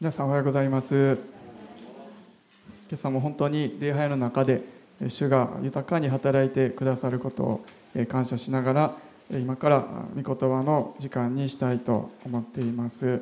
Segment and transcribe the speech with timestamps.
[0.00, 1.18] 皆さんおはようございます。
[2.88, 4.62] 今朝も本当に礼拝の中で
[5.08, 7.64] 主が豊かに働いてくださることを
[8.08, 8.96] 感謝しながら
[9.32, 9.84] 今から
[10.14, 13.20] 御言葉の時間にしたいと思っています。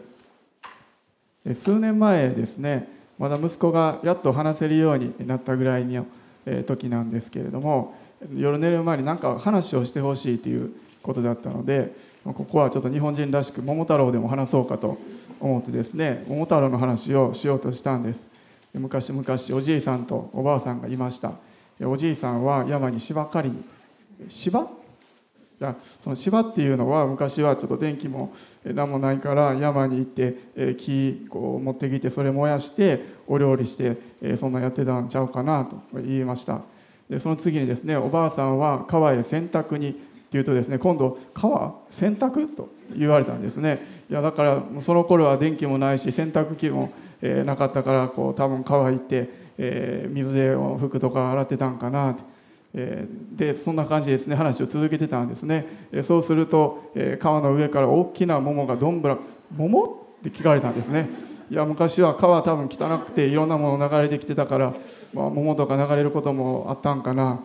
[1.54, 2.86] 数年前ですね
[3.18, 6.04] まだ息子がやっと話せるようになったぐらいの
[6.66, 7.94] 時なんですけれども
[8.36, 10.72] 夜寝る前に何か話をしてほしいという
[11.06, 11.94] ことだったので
[12.24, 14.98] ここはちょっと日本人らしく桃太郎でも話そうかと
[15.40, 18.26] 思ってですね桃太郎の話をしようとしたんです。
[18.74, 19.24] 昔々
[19.56, 21.32] おじいさんとおばあさんがいました。
[21.80, 23.64] おじいさんは山に芝刈りに
[24.28, 24.62] 芝？
[25.58, 28.34] いやその芝っていうのは昔はちょっと電気も
[28.64, 36.60] 何もないから山に行って木こう持ってきてそれ燃やしてお料理してそんなやってたんちゃうかなと言いました。
[37.08, 39.98] でその次にですねおばあさんは川へ洗濯に
[40.36, 43.80] っていうとですね今度川洗濯と言われたんですね。
[44.10, 52.16] いやだからその頃は電気もないし洗濯機も、え、なかったからこう多分川行って、えー、水で服とか洗ってたんかな。
[52.78, 59.16] えー、でそんな感じですね話を続けてたんですね、えそうすると、え川の上から大きな桃がどんぶら
[59.56, 59.84] 「桃?」
[60.20, 61.08] って聞かれたんですね。
[61.50, 64.74] いや昔は川多分汚くていろんなもの流れてきてたから、
[65.14, 67.40] まあ、桃とか流れることもあったんかな。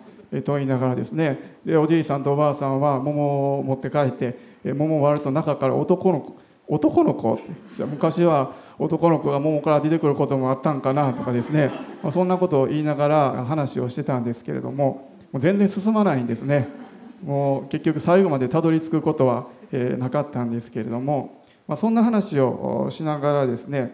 [0.46, 4.38] と言いながらですねでおじいさんとおばあさんは桃を持って帰って
[4.74, 6.38] 桃を割ると中から男の子
[6.68, 7.38] 男の子っ
[7.78, 11.70] て昔は男の子が桃から出てくることもあったんかなとかですね、
[12.02, 16.68] まあ、そんなことを言いながら話をしてたんですけれどももう全然進まないんですね。
[17.24, 23.94] もう結局最後までたどり着くことは、えなかったんですけれども、まあ、そんな話をしながらですね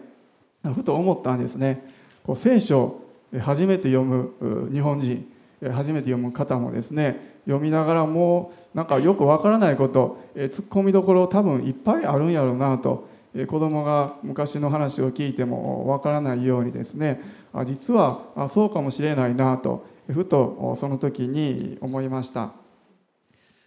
[0.74, 1.86] ふと思ったんですね。
[2.24, 5.26] こう聖書を初めて読む日本人。
[5.60, 13.08] 初めて読む方もですね読みながらもうなんかよくわからないことツッコミどころ多分いっぱいあるんやろうなと
[13.46, 17.20] 子供が昔の話を聞いてもわからないようにですね
[17.66, 22.52] 実はそうかもしれないなとふとその時に思いました、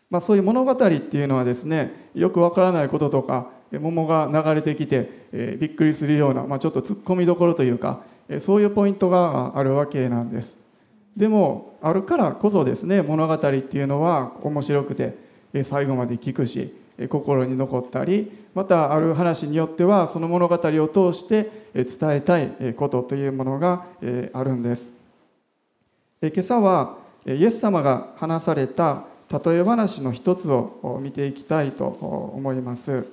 [0.09, 10.61] まあ、そういう物語っていうのはですねよくわからないこととか桃が流れてきてえびっくりするような、まあ、ちょっとツッコミどころというかえそういうポイントがあるわけなんです。
[11.15, 15.15] でもあるからこそですね物語っていうのは面白くて
[15.63, 16.73] 最後まで聞くし
[17.09, 23.85] 心に残ったりまたある話によってはその物語を通して伝えたいことというものが
[24.33, 24.91] あるんです。
[26.21, 33.07] 今朝はイエス様が話された例え話の一つを見ていきたいと思います。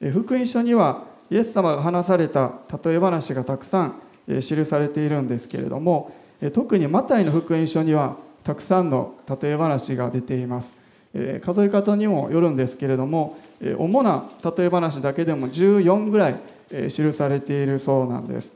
[0.00, 2.52] 福音書にはイエス様が話された
[2.84, 6.12] 例え話がたくさん記されているんですけれども
[6.52, 10.76] 特にマタイの福音書にはたくさんの例え話が出ています。
[11.42, 13.38] 数え方にもよるんですけれども
[13.78, 16.34] 主な例え話だけでも14ぐらい
[16.88, 18.52] 記されているそうなんです。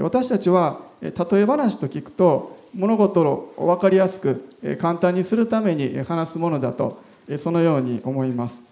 [0.00, 7.02] 私たちは例え話と聞くと物事を分かりやすく簡単にするために話すものだと
[7.38, 8.62] そのように思います。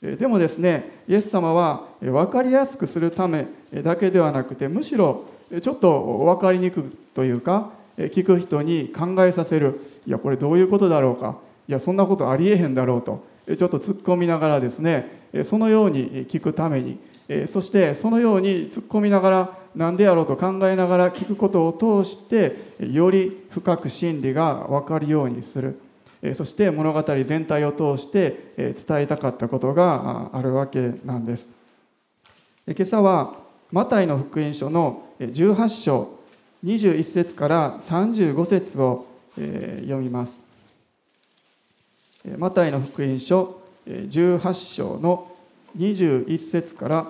[0.00, 3.46] でもですねイエス様は分かりやすくするため
[3.82, 5.24] だけではなくてむしろ
[5.62, 9.80] ちょっと分かりにくくというか聞く人に考えさせる。
[10.06, 11.38] いやこれどういうことだろうか。
[11.68, 13.24] いやそんなことありえへんだろうと。
[13.56, 16.98] ちょっと突っ込みながらですねそのように聞くために。
[17.46, 25.78] そしてそのように突っ込みながら何でやろうと考えながら聞くことを通してより深く真理が分かるようにする。
[26.34, 31.48] そして物語全体を通して伝えたかったことがあるわけなんです。
[32.66, 36.08] 今朝はマタイの福音書の18章
[36.64, 40.42] 21節から35節を読みます。
[42.38, 45.30] マタイの福音書18章の
[45.76, 47.06] 21節から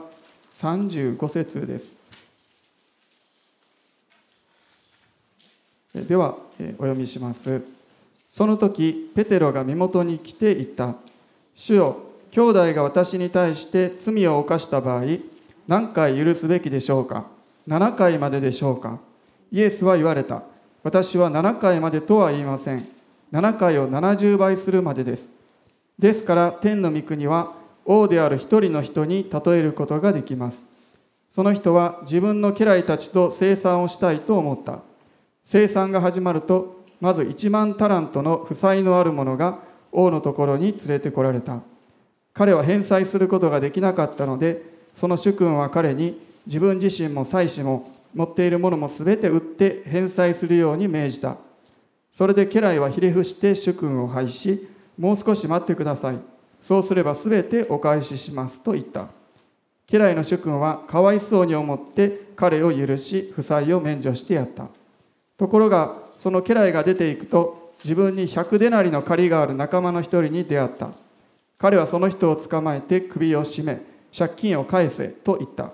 [0.55, 1.97] 35節です。
[5.95, 6.37] では
[6.79, 7.63] お読みします。
[8.29, 10.97] その時ペテロが身元に来ていった。
[11.55, 11.99] 主よ
[12.33, 15.05] 兄弟が私に対して罪を犯した場合
[15.69, 17.27] 何回許すべきでしょうか
[17.69, 18.99] ？7回まででしょうか？
[19.53, 20.43] イエスは言われた。
[20.82, 22.88] 私は7回までとは言いません。
[23.32, 25.31] 7回を70倍するまでです。
[25.99, 27.53] ですから天の御国は
[27.85, 30.67] 王である一人の人に例えることができます。
[31.31, 34.81] その人は自分の家来たちと生産をしたいと思った。
[35.44, 39.59] 生産が始まるとまず1万タラントの負債のある者が
[39.93, 41.61] 王のところに連れてこられた。
[42.32, 51.37] 彼は返済することができなかったのでその主君は彼に自分自身も妻子も持っているものも全て売って返済するように命じた。
[52.12, 54.69] それで家来はひれ伏して主君を拝し
[54.99, 56.19] もう少し待ってください。
[56.61, 59.06] そうすれば全てお返ししますと言った。
[59.87, 64.67] 家来の主君はかわいそうに思って彼を許し負債を免除してやった。
[65.37, 70.89] ところがその家来が出ていくと自分に100デナリの借りがある仲間の一人に出会った。
[71.56, 75.70] 彼はその人を捕まえて首を絞め借金を返せと言った。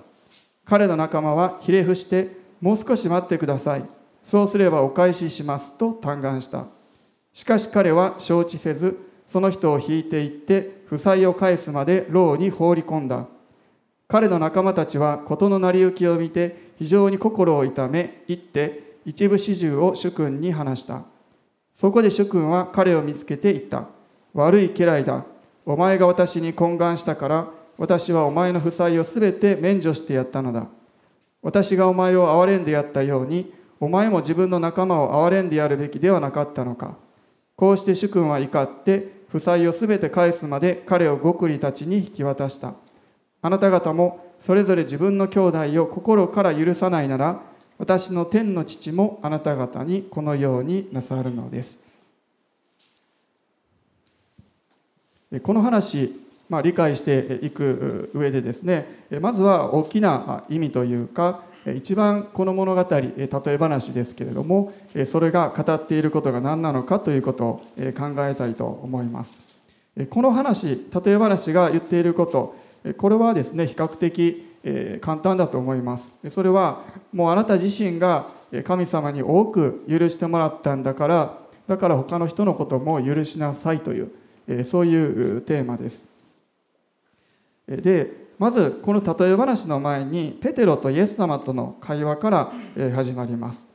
[0.65, 2.29] 彼の仲間はひれ伏して
[2.61, 3.85] もう少し待ってください。
[4.23, 6.67] そうすればお返ししますと嘆願した。
[7.33, 13.27] しかし彼は承知せずその人を引いていって負債を返すまで牢に放り込んだ。
[14.09, 21.03] 彼の仲間たちは事の成り行きを見て非常に心を痛め行って一部始終を主君に話した。
[21.75, 23.87] そこで主君は彼を見つけて言った。
[24.33, 25.25] 悪い家来だ。
[25.67, 30.67] お前が私に懇願したから私はお前の負債をすべて免除してやったのだ。
[31.43, 36.97] 私がお前を憐れんでやったようにお前も自分の仲間を憐れんでやるべきではなかったのか。
[37.57, 42.75] こうして主君は怒って負債をすべて返すまで彼を極利たちに引き渡した。
[43.43, 47.41] あなた方もそれぞれ自分の兄弟を心から許さないなら
[47.79, 51.85] 私の天の父もあなた方にこのようになさるのです。
[55.43, 58.87] この話まあ、理解していく上でですね
[59.21, 61.43] まずは大きな意味というか
[61.75, 64.75] 一番この物語例え話ですけれども
[65.11, 67.63] それが語っていることが何なのかということを
[67.97, 69.39] 考えたいと思います。
[70.11, 72.57] この話例え話が言っていること
[72.99, 74.45] これはですね比較的
[75.01, 76.13] 簡単だと思います。
[76.29, 76.83] それは
[77.13, 78.29] もうあなた自身が
[78.65, 86.14] 神様に多く許してもらったんだからだから他の人のことも許しなさいというそういうテーマです。
[87.69, 92.53] でまずこの例え話の前にペテロとイエス様との会話から
[92.95, 93.67] 始まります。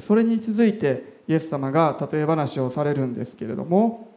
[0.00, 4.16] それに続いてイエス様が例え話をされるんですけれども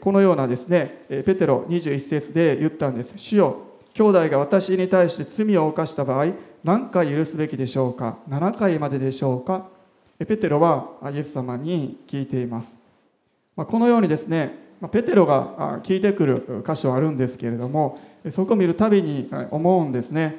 [0.00, 3.14] このようなですねペテロ21節で言ったんです。
[3.16, 6.26] 主よ兄弟が私に対して罪を犯した場合
[6.62, 9.68] 何回許すべきでしょうか？7回まででしょうか？
[10.18, 12.76] ペテロはイエス様に聞いています。
[13.56, 14.58] このようにですね
[14.92, 17.98] ペテロが聞いてくる箇所あるんですけれども
[18.28, 20.36] そこを見るたびに思うんですね。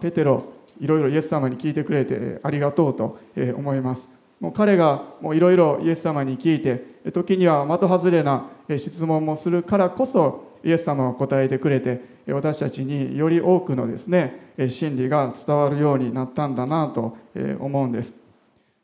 [0.00, 0.44] ペテロ
[0.80, 3.18] いろいろイエス様に聞いてくれてありがとうと
[3.56, 4.08] 思います。
[4.40, 8.46] もう彼がいろいろイエス様に聞いて時には的外れな
[8.76, 17.16] 質問もするからこそイエス様は答えてくれて私たちにより多くのですね真理が伝わるようになったんだなと
[17.58, 18.18] 思うんです。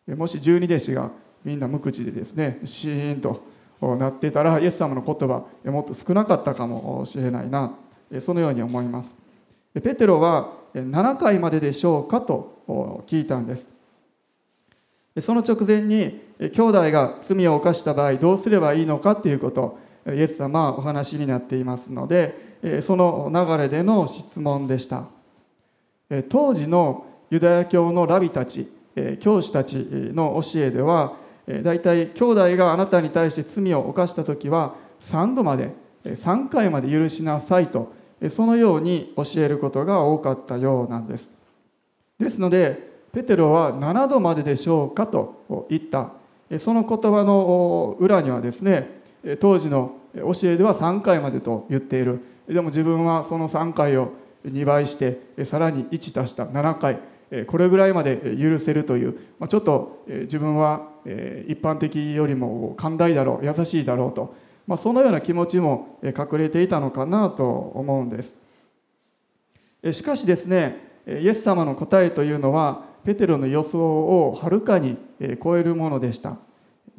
[0.09, 1.11] もし十二弟子が
[1.45, 3.43] みんな無口でですねシーンと
[3.97, 7.73] なってたらイエス様の言葉もっと少なかったかもしれないな。
[8.19, 9.17] そのように思います。
[9.75, 13.73] ペテロは7回まででしょうかと聞いたんです。
[15.21, 25.05] その直前に兄弟が罪を犯した場合どうすればいいのかということイエス様はお話になっていますのでその流れでの質問でした。
[26.29, 28.69] 当時のユダヤ教のラビたち
[29.21, 29.77] 教師たち
[30.15, 31.17] の教えでは
[31.63, 35.71] 大体兄弟があなたに対して罪を犯した時は3度まで
[36.05, 37.93] 3回まで許しなさいと
[38.29, 41.31] そのように教えることが多かったようなんです。
[42.19, 46.11] ですのでペテロは7度まででしょうかと言った。
[46.59, 49.01] その言葉の裏にはですね
[49.41, 52.21] 当時の教えでは3回までと言っている。
[52.47, 54.13] でも自分はその3回を
[54.45, 56.99] 2倍してさらに1足した7回。
[57.47, 59.17] これぐらいまで許せるという。
[59.49, 60.89] ちょっと自分は
[61.47, 64.35] 一般的よりも寛大だろう優しいだろうと、
[64.67, 68.35] まあ、そのような気持ちも隠れていたのかなと思うんです。
[69.93, 74.99] しかしですねイエス様の答えというのはペテロの予想をはるかに
[75.43, 76.37] 超えるものでした。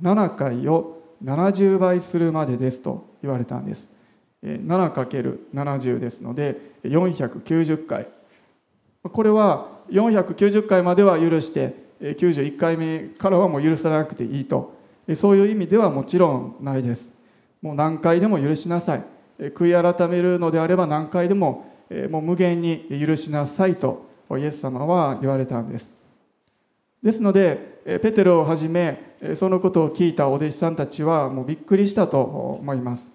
[0.01, 3.89] 7回を70倍するまでですと言われたんです。
[4.43, 8.07] 7×70 ですので490回。
[9.03, 14.73] これは490回までは許して91回目からはもう許さなくていいと。
[15.15, 17.20] そういう意味ではもちろんないです。
[17.61, 19.03] もう何回でも許しなさい。
[19.39, 21.65] 悔い改めるのであれば何回でも
[22.09, 25.93] もう無限に許しなさいとイエス様は言われたんです。
[27.01, 33.09] ですのでペテロをはじめそのことを聞いたお弟子さんたちはもうびっくりしたと思います。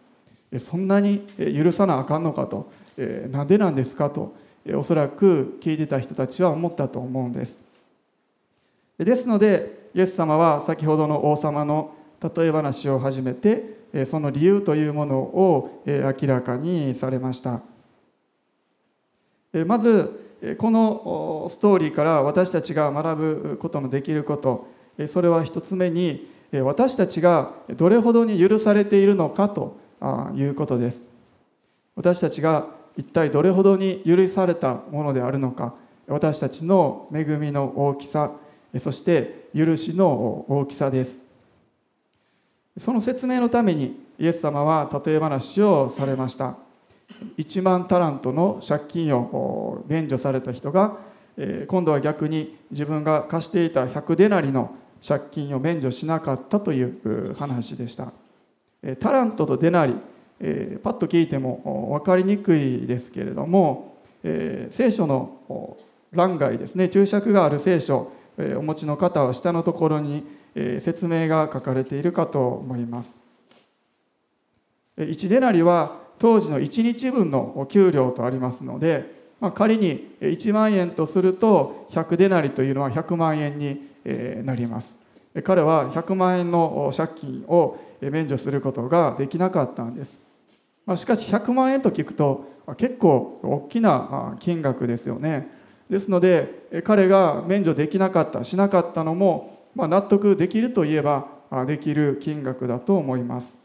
[0.59, 2.71] そんなに許さなあかんのかと
[3.31, 4.35] なんでなんですかと
[4.75, 7.61] おそらく聞いてた人たちは思ったと思うんです。
[8.99, 17.61] ですのでイエス様は先ほどの王様の例え話を始めてその理由というものを明らかにされました。
[19.67, 20.25] まず
[20.59, 24.67] このストーリーから私たちが学ぶことのできること。
[25.09, 29.77] それは一つ目に私たちがどれほどに許されているのかと
[30.35, 31.09] いうことです。
[31.95, 35.75] 私たちが一体どれほどに許されたものであるのか。
[36.07, 38.31] 私たちの恵みの大きさ
[38.79, 41.26] そして許しの大きさです。
[42.79, 46.57] その説明のためにイエス様は例え話をされました。
[47.39, 50.99] 1万タラントの借金を免除された人が
[51.67, 54.75] 今度は逆に自分が貸していた100デナリの
[55.07, 58.13] 借金を免除しなかったという話でした。
[59.01, 59.95] タラントとデナリ
[60.83, 65.77] パッと聞いても分かりにくいですけれども聖書の
[66.13, 70.25] 欄外ですね注釈がある聖書お持ちの方は下のところに
[70.81, 73.21] 説明が書かれているかと思います。
[74.97, 83.87] 1デナリは当時の1日分の給料とありますので、まあ、仮に1万円とすると100デナリというのは100万円に
[84.45, 84.99] なります。
[85.45, 90.21] 彼は100万円の借金を免除することができなかったんです、
[90.87, 92.47] まあ、しかし100万円と聞くと
[92.79, 95.55] 結構大きな金額ですよね。
[95.91, 101.29] ですので彼が免除できなかったしなかったのも、まあ、納得できるといえば
[101.67, 103.59] できる金額だと思います。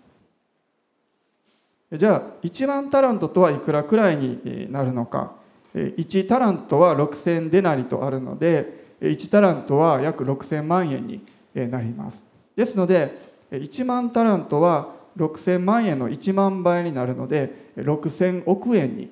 [1.94, 5.32] じゃあ1万タラントとはいくらくらいになるのか。
[5.74, 11.24] 1タラントは6000デナリとあるので1タラントは約6000万円に
[11.56, 12.26] なります。
[12.58, 13.18] ですので
[13.52, 19.10] 1万タラントは6000万円の1万倍になるので6000億円に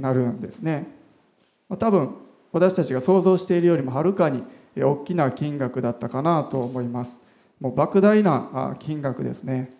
[0.00, 0.88] なるんですね。
[1.78, 2.16] 多分
[2.50, 4.42] 私たちが想像しているよりもはるかに
[4.76, 7.22] 大きな金額だったかなと思います。
[7.60, 9.70] もう莫大な金額ですね。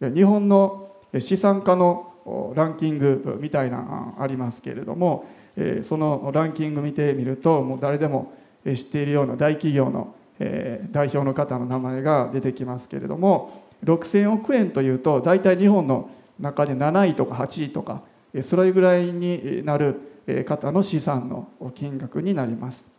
[0.00, 5.26] 日本の資産家のランキングみたいなありますけれども
[5.82, 8.32] そのランキング見てみるともう誰でも
[8.64, 10.14] 知っているような大企業の
[10.90, 18.02] 代表の方の名前が出てきますけれども6000億円というと大体日本の中で7位とか8位とか
[18.42, 20.00] それぐらいになる
[20.46, 22.90] 方の資産の金額になります。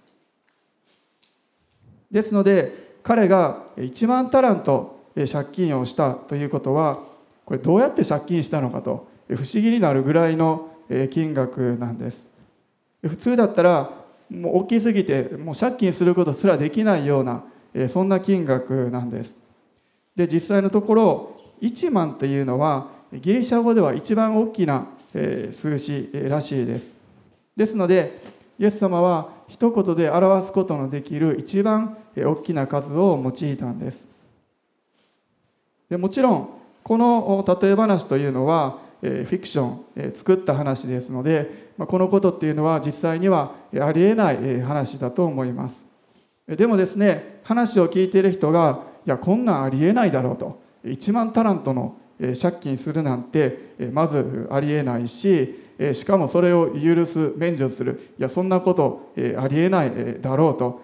[2.09, 6.99] ですので彼が1万タラント借金をしたということは
[7.45, 10.69] これどうやって借金したのかと不思議になるぐらいの
[11.11, 12.29] 金額なんです。
[13.01, 13.89] 普通だったら
[14.29, 17.43] もう大きすぎてもう借金することすらできないような
[17.89, 19.39] そんな金額なんです。
[20.15, 27.00] で実際のところ1万というのはギリシャ語では一番大きな数字らしいです。
[27.61, 28.19] ですので
[28.57, 34.09] イエス様は一言で表すことのできる一番大きな数を用いたんです。
[35.87, 36.49] でもちろん
[36.81, 39.65] この例え話というのはフィクショ
[40.09, 45.85] ン作った話ですのでこのことっていうのは実際にはありえない話だと思います。
[46.47, 50.59] でもですね話を聞いている人がいやこんなんありえないだろうと。
[50.83, 51.95] 1万タラントの
[52.39, 55.55] 借金するなんてまずありえないし
[55.93, 58.13] しかもそれを許す免除する。
[58.19, 60.81] いやそんなことありえないだろうと。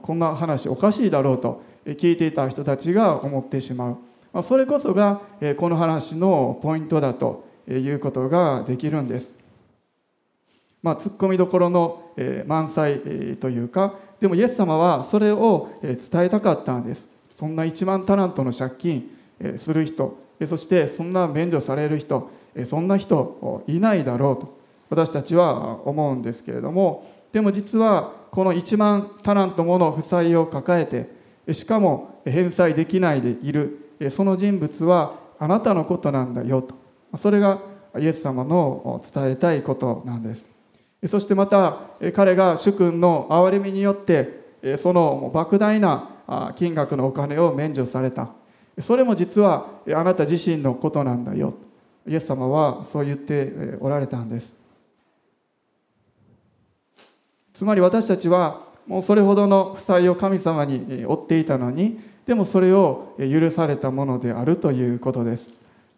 [0.00, 3.98] こんな話おかしいだろうと聞いていた人たちが思ってしま
[4.32, 4.42] う。
[4.42, 5.20] それこそが
[5.56, 9.34] この話のポイントだということができるんです。
[10.82, 12.12] まあ、ツッコミどころの
[12.46, 13.00] 満載
[13.40, 17.10] というかでもイエス様はそれを伝えたかったんです。
[17.34, 19.10] そんな1万タラントの借金
[19.58, 20.24] する人。
[20.44, 22.30] そしてそんな免除される人
[22.66, 24.58] そんな人いないだろうと
[24.90, 36.74] 私たちは思うんですけれどもでも実はこの1万タラントもの負債を抱えてしかも返済できないでいるその人物はあなたのことなんだよと
[37.16, 37.60] それが
[37.98, 40.54] イエス様の伝えたいことなんです。
[41.08, 41.80] そしてまた
[42.14, 46.10] 彼が主君の憐れみによってその莫大な
[46.56, 48.30] 金額のお金を免除された。
[48.80, 51.54] それも実はあなた自身のことなんだよ。
[52.06, 54.58] イエス様はそう言っておられたんです。
[57.54, 65.54] つまり私たちはもうそれほどの負債を神様に負っていたのにでもそれを許されたものであるということです。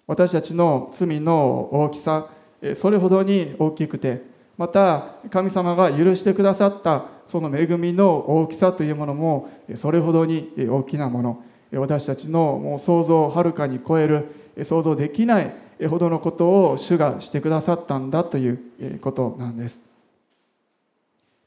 [0.07, 2.29] 私たちの罪の大きさ
[2.77, 4.23] それほどに大きくて
[4.57, 11.43] また神様が許してくださったその恵みの大きさというものもそれほどに大きなもの。
[11.73, 14.27] 私たちのもう想像をはるかに超える
[14.65, 15.55] 想像できない
[15.89, 19.83] ほどのことを主がしてくださったんだということなんです。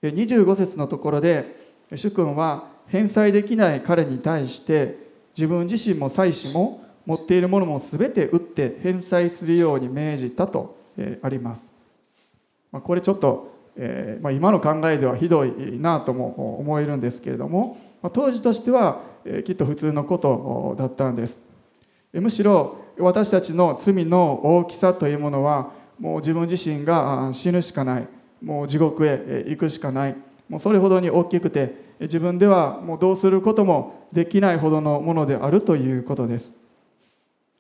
[0.04, 1.56] 25節のところで
[1.96, 4.98] 主君は返済できない彼に対して
[5.36, 10.78] 自分自身も妻子も持っているものも全て売って返済するように命じたと
[11.22, 11.70] あります。
[12.72, 13.52] これちょっと
[14.32, 17.78] 今の考えではひどいなとも思えるんですけれども
[18.14, 19.02] 当時としては
[19.46, 21.44] きっと普通のことだったんです。
[22.14, 28.08] むしろ私たちの罪の大きさというものはもう自分自身が死ぬしかない。
[28.44, 30.16] もう地獄へ行くしかない。
[30.50, 36.58] もうそれほどに大きくて自分ではもうどうすることもできないほどのものであるということです。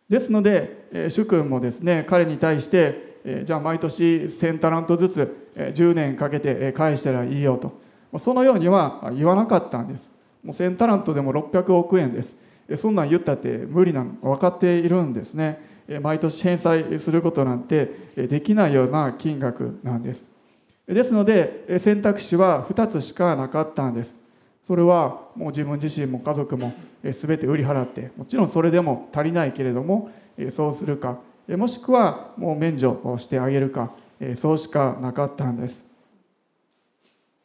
[0.09, 7.79] ですので主君もですね彼に対してじゃあ毎年1000タラントずつ10年かけて返したらいいよと。
[8.19, 10.11] そのようには言わなかったんです。
[10.43, 12.35] もう1000タラントでも600億円です。
[12.77, 15.69] そんなん言ったって無理なの分かっているんですね。
[16.01, 20.23] 毎年返済することなんてできないような金額なんです。
[20.87, 24.19] ですので選択肢は2つしかなかったんです。
[24.63, 30.11] それはもう自分自身も家族も全て売り払ってもちろんそれでも足りないけれども
[30.51, 31.19] そうするか。
[31.49, 33.91] もしくはもう免除をしてあげるか。
[34.35, 35.85] そうしかなかったんです。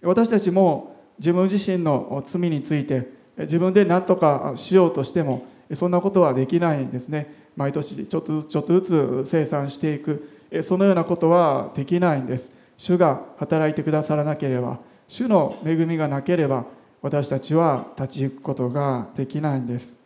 [0.02, 7.34] 私たちも自分自身の罪について自分で何とかしようとしてもそんなことはできないんですね。
[7.56, 10.30] 毎年ちょっとずつちょっとずつ生産していく。
[10.62, 12.50] そのようなことはできないんです。
[12.76, 16.66] 主が働いてくださらなければ主の恵みがなければ
[17.02, 19.96] 私たちは立ち行くことができないんです。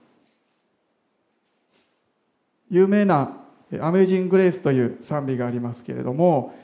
[2.71, 3.37] 有名な
[3.81, 6.55] 「アメージング・グレイス」という賛美がありますけれども、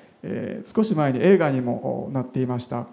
[0.74, 2.86] 少し前に映画にもなっていました、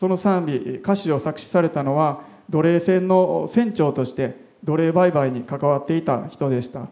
[0.00, 6.88] その賛美歌詞を作詞されたのは奴隷船の船長として奴隷売買に関わっていた人でした。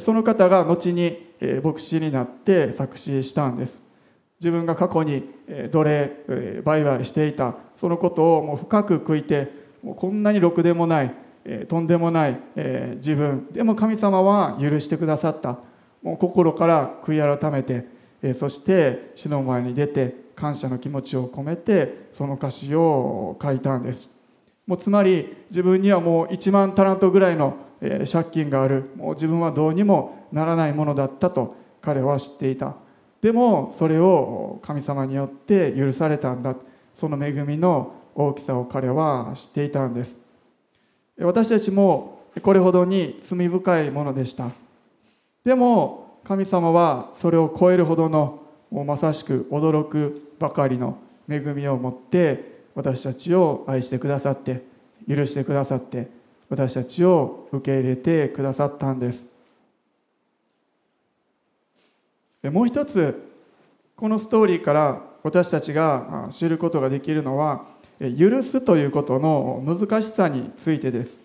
[0.00, 1.28] その方が後に
[1.62, 3.84] 牧師になって作詞したんです。
[4.40, 5.30] 自分が過去に
[5.70, 7.54] 奴隷売買していた。
[7.76, 9.52] そのことをもう深く悔いて
[9.84, 11.14] もうこんなにろくでもない
[11.68, 12.36] とんでもない
[12.96, 13.46] 自分。
[13.52, 15.58] でも神様は許してくださった。
[16.02, 24.08] もう心から悔い改めてそして死の前に出て感謝の気持ちを込めてその歌詞を書いたんです。
[24.66, 28.90] もうつまり自分にはもう1万タラントぐらいの借金がある。
[28.96, 32.74] もう自分はどうにもならないものだったと彼は知っていた。
[33.20, 36.56] でもそれを神様によって許されたんだ。
[36.94, 40.24] その恵みの大きさを彼は知っていたんです。
[41.18, 44.50] 私たちもこれほどに罪深いものでした。
[45.44, 54.62] でも神様はそれを超えるほどのもうまさしく驚くばかりの恵みを持って私たちを愛してくださって
[55.08, 56.08] 許してくださって
[56.48, 59.28] 私たちを受け入れてくださったんです。
[62.44, 63.28] もう一つ
[63.96, 67.66] このストーリーから私たちが知ることができるのは
[68.18, 71.20] 許すということの難しさについてです。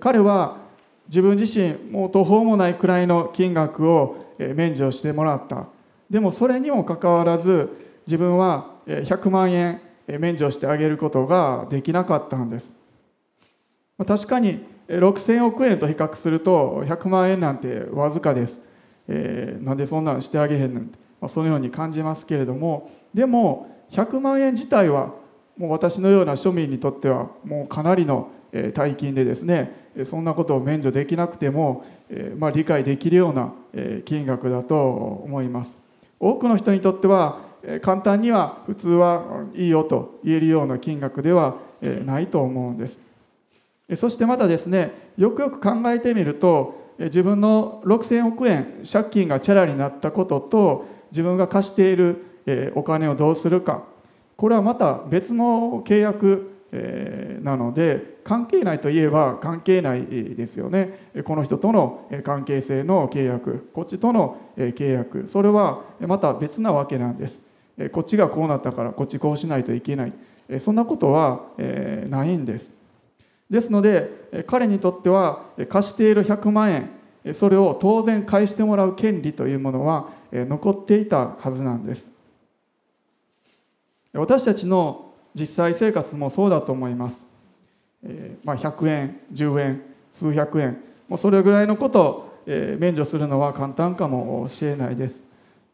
[0.00, 0.58] 彼は
[1.06, 5.66] 自分自身もう途方もないくらいの金額を免除してもらった。
[6.08, 7.68] でもそれにもかかわらず
[8.06, 12.74] 自分は100万円免除してあげることができなかったんです。
[14.06, 18.62] 確かに6000億円と比較すると100万円なんてわずかです、
[19.06, 22.90] えー、なんでそんなのしてあげへんなんて、まあ、そのように感じますけれども。
[23.14, 25.14] でも100万円自体は
[25.56, 28.30] もう私のような庶民にとってはもうかなりの
[28.74, 31.84] 大金でですねそんなことを免除できなくても、
[32.38, 33.52] まあ、理解できるような
[34.04, 34.88] 金額だと
[35.24, 35.78] 思います。
[36.18, 37.40] 多くの人にとっては
[37.82, 43.02] 簡単には普通はいいよと言えるような金額ではないと思うんです。
[43.94, 52.24] そしてまたですねよくよく考えてみると自分の6000億円借金がチャラになったことと自分が貸している
[52.74, 53.84] お金をどうするか。
[54.36, 56.59] これはまた別の契約
[57.42, 61.10] なので関係ないといえば関係ないですよね。
[61.24, 67.48] この人との関係性の契約こっちとの契約それはまた別なわけなんです。
[67.92, 70.12] こっちがこうなったからこっちこうしないといけない。
[70.60, 71.46] そんなことは
[72.08, 72.72] ないんです。
[73.48, 76.70] ですので彼にとっては貸している100万
[77.24, 82.12] 円それを当然返してもらう権利というものは残っていたはずなんです。
[84.12, 87.26] 私たちの実際生活もそうだと思います、
[88.04, 92.30] えまあ、100円10円数百円もうそれぐらいのことを
[92.78, 95.24] 免除するのは簡単かもしれないです。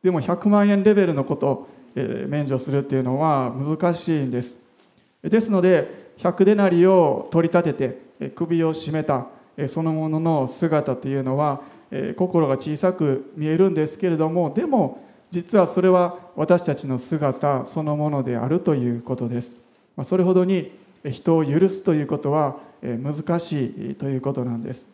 [0.03, 4.61] でも100万円レベルのこと免除するっていうのは難しいんです。
[5.23, 9.27] ですので百デナリを取り立てて首を絞めた
[9.69, 11.63] そのものの姿というのは
[12.17, 19.53] 心が小さく見えるんですけれどもでも実はそれは私たちの姿そのものであるということです。
[20.05, 20.71] それほどに
[21.05, 24.89] 人を許すということは難しいということなんです。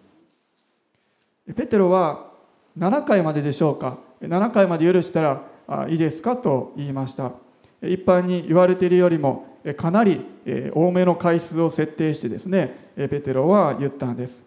[1.57, 2.31] ペテロは
[2.79, 7.33] 7回まででしょうか？7回まで許したらいいですかと言いました。
[7.83, 10.25] 一般に言われているよりもかなり
[10.73, 14.47] 多めの回数を設定してですねペテロは言ったんです。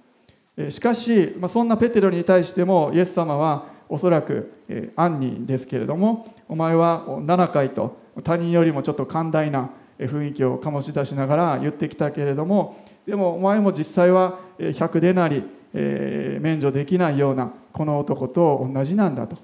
[0.69, 4.51] しかしそんなペテロに対してもイエス様はおそらく
[4.95, 9.69] 暗にですけれどもお前は7回と他人よりもちょっと寛大な
[9.99, 15.43] 雰囲気を醸し出しながら言ってきたけれどもでもお前も実際は100でなり
[15.75, 19.35] え免除できないようなこの男と同じなんだと。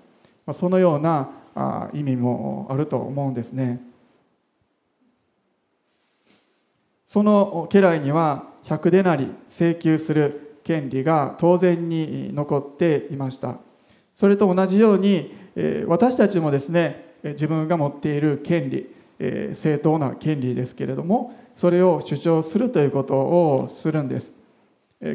[0.45, 3.82] まあそのようなあ意味もあると思うんですね。
[7.06, 13.58] その家来には100でなり請求する権利が当然に残っていました。
[14.15, 15.34] それと同じように
[15.88, 18.88] 私たちもですね自分が持っている権利
[19.54, 24.32] 正当な権利ですけれどもそれを主張するということをするんです。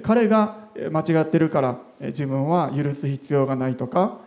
[0.02, 0.56] 彼が
[0.90, 4.18] 間違ってるから自分は許す必要がないとか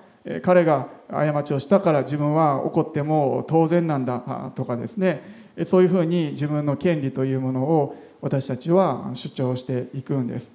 [0.41, 5.21] 彼が過ちをしたから自分は怒っても当然なんだとかですね。
[5.65, 10.51] そういうふうに自分の権利というものを私たちは主張していくんです。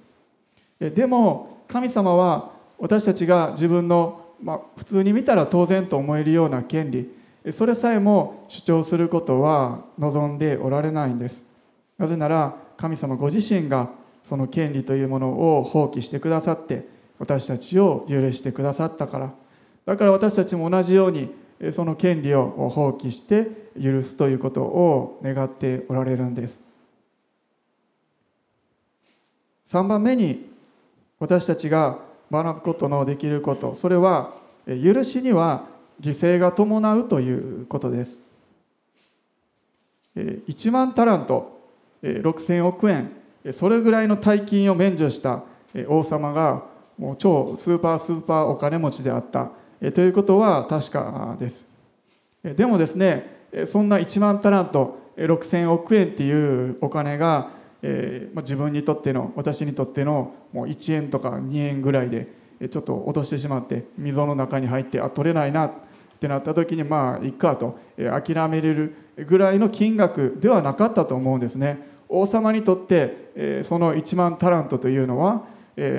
[0.79, 7.09] でも神様は私たちが自分の、まあ、普通に見たら当然と思えるような権利
[7.51, 11.43] それさえも主張することは望んでおられないんです。
[11.97, 13.89] なぜなら神様ご自身が
[14.23, 16.87] その権利というものを放棄してくださって
[17.19, 19.33] 私たちを許してくださったから。
[19.85, 21.33] だから私たちも同じように
[21.71, 23.47] その権利を放棄して
[23.81, 26.65] 許すということを願っておられるんです。
[29.67, 30.49] 3番目に
[31.19, 31.99] 私たちが
[32.31, 33.75] 学ぶことのできること。
[33.75, 34.33] それは
[34.65, 35.65] 許しには
[36.01, 38.21] 犠牲が伴うということです。
[40.15, 41.59] 1万タラント
[42.03, 43.11] 6000億円。
[43.51, 45.43] それぐらいの大金を免除した
[45.87, 46.63] 王様が
[46.97, 49.51] もう超スーパースーパーお金持ちであった。
[49.91, 51.65] ということは確かです。
[52.43, 57.49] でもですねそんな1万タラント6000億円っていうお金が
[57.81, 62.27] 自分にとっての私にとってのもう1円とか2円ぐらいで
[62.69, 65.71] ちょっと落としてしまって溝の中に入ってあ取れないなっ
[66.19, 68.95] てなった時にまあいっかと諦めれる
[69.27, 71.93] ぐらいの金額ではなかったと思うんですね。
[72.07, 75.43] 王様にとってその1万タラントというのは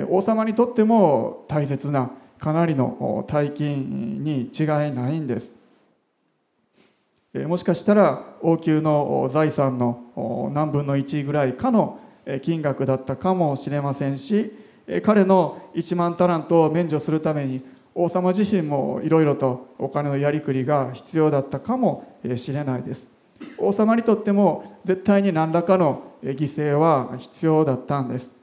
[0.09, 5.56] 王様にとっても大切なかなりの大金に違いないんです。
[7.45, 11.99] もしかしたら王宮の財産の何分の1ぐらいかの
[12.41, 14.51] 金額だったかもしれませんし
[15.03, 17.61] 彼の1万タラントを免除するために
[17.93, 23.11] 王様自身もいろいろとお金のやりくりが必要だったかもしれないです。
[23.57, 28.37] 王様にとっても絶対に何らかの犠牲は必要だったんです。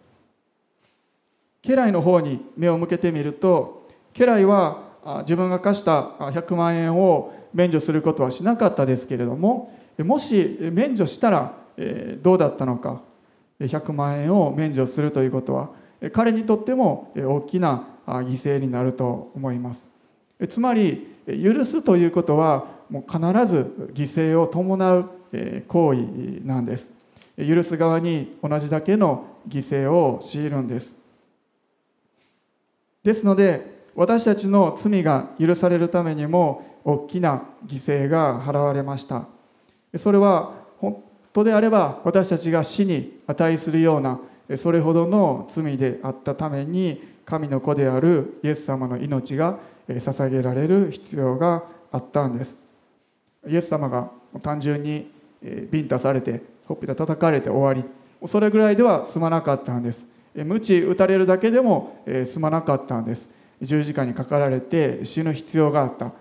[1.63, 4.83] 家来の方に目を向けてみると家来は
[5.21, 11.55] 自分が貸した100万円を免除することはしなかったですけれどももし免除したら
[12.23, 13.01] どうだったのか
[13.61, 15.71] 100万円を免除するということは
[16.13, 19.89] 彼にとっても大きな犠牲になると思います。
[20.49, 25.11] つまり許すということはもう必ず犠牲を伴う
[25.67, 26.01] 行為
[26.45, 26.93] なんです。
[27.39, 30.97] 許す側に同じだけの犠牲を強いるんです。
[33.03, 39.27] ですので私たちの罪が許されるためにも大きな犠牲が払われました。
[39.97, 41.03] それは本
[41.33, 44.19] 当であれば私たちが死に値するような
[44.57, 52.59] それほどの罪であったために神の子であるイエス様の命が捧げられる必要があったんです。
[53.47, 54.11] イエス様が
[54.43, 55.11] 単純に
[55.71, 57.89] ビンタされてほっぺた叩かれて終わり
[58.29, 60.07] それぐらいでは済まなかったんです。
[60.35, 63.33] 鞭打たれるだけでも済まなかったんです。
[63.65, 66.13] 十字架にかかられて死ぬ必要があった。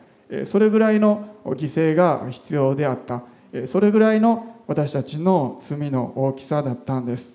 [0.46, 3.24] それぐらいの犠牲が必要であった。
[3.68, 7.34] それぐらいの私たちの罪の大きさだったんです。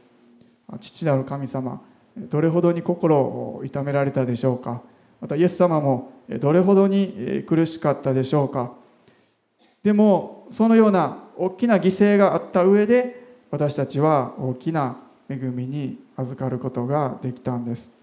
[0.81, 1.81] 父なる神様
[2.17, 4.83] どれほどに心を痛められたでしょうか。
[5.21, 8.73] またイエス様もどれほどに苦しかったでしょうか。
[9.83, 14.97] でもそのような大きな犠牲があった上で私たちは大きな
[15.29, 17.98] 恵みに預かることができたんです。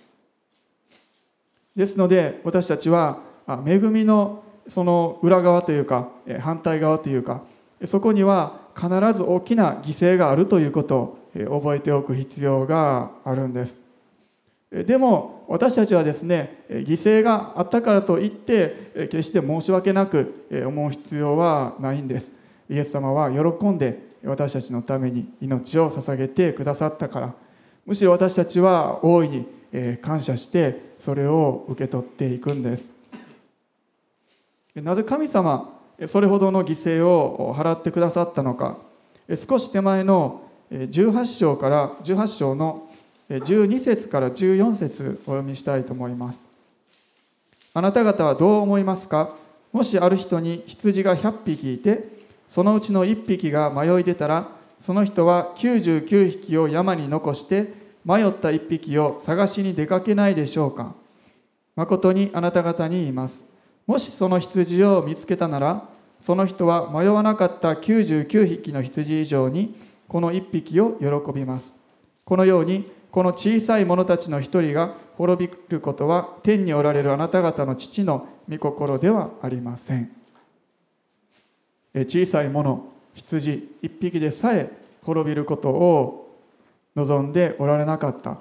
[1.76, 3.20] ですので私たちは
[3.66, 6.10] 恵みのその裏側というか
[6.40, 7.44] 反対側というか
[7.86, 13.84] そこには必ず大きな犠牲があるということを覚えておく必要があるんです。
[14.72, 22.34] でも私たちはですね犠牲があったからといって決して申し訳なく思う必要はないんです。
[22.70, 27.34] イエス様は喜んで私たちのために命を捧げてくださったから。
[27.86, 29.46] むしろ私たちは大いに
[30.02, 32.92] 感謝してそれを受け取っていくんです。
[34.76, 38.78] なぜ神様それほどの犠牲を払ってくださったのか。
[39.48, 42.90] 少し手前の18章から18章の
[43.30, 46.50] 12節から14節お読みしたいと思います。
[47.74, 49.36] あなた方はどう思いますか？
[49.72, 52.08] もしある人に羊が100匹いて
[52.48, 54.48] そのうちの1匹が迷い出たら
[54.80, 60.94] その人は99匹を山に残して迷った1匹を探しに出かけないでしょうか？
[61.76, 63.46] 誠にあなた方に言います。
[63.88, 65.90] もしその羊を見つけたなら
[66.20, 69.76] その人は迷わなかった99匹の羊以上に
[70.08, 71.74] この1匹を喜びます。
[72.24, 80.12] このようにこの小さい者たちの一人が滅びることは天におられるあなた方の父の御心ではありません。
[81.94, 84.70] 小さい者羊一匹でさえ
[85.04, 86.25] 滅びることを
[86.96, 88.38] 望んでおられなかった。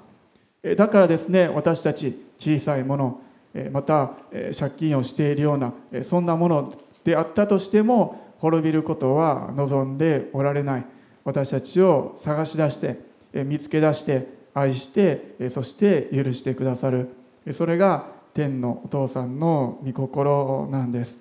[0.77, 3.21] だからですね私たち小さいもの
[3.73, 4.13] また
[4.59, 10.85] 借金をしているようなそんなものであったとしても滅びることは望んでおられない。
[11.25, 12.99] 私たちを探し出して
[13.45, 17.09] 見つけ出して愛してそして許してくださる。
[17.53, 21.19] それが天のお父さんの御心なんです。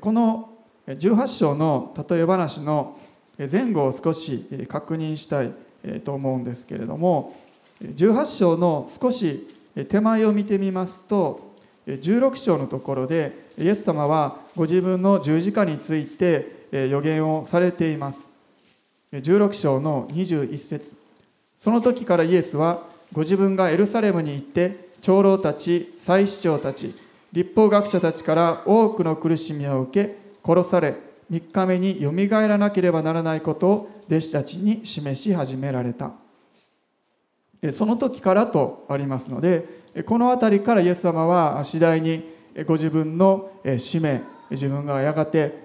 [0.00, 0.50] この
[0.86, 2.98] 18章の例え話の
[3.38, 5.52] 前後を少し確認したい
[6.04, 7.36] と思うんですけれども
[7.82, 9.46] 18章の少し
[9.88, 11.54] 手前を見てみますと
[11.86, 18.30] 16章のところでイエス様はご自分の十字架について予言をされています。
[19.12, 20.92] 16章の21節。
[21.58, 26.94] その時からイエスはご自分がエルサレムに行って長老たち祭司長たち
[27.32, 30.94] 立法学者たちから多くの苦しみを受け殺され
[31.30, 36.12] 3日目によみがえらなければならないことを弟子たちに示し始められた。
[37.72, 42.34] その時からとありますのでこの辺りからイエス様は次第に
[42.66, 45.64] ご自分の使命自分がやがて、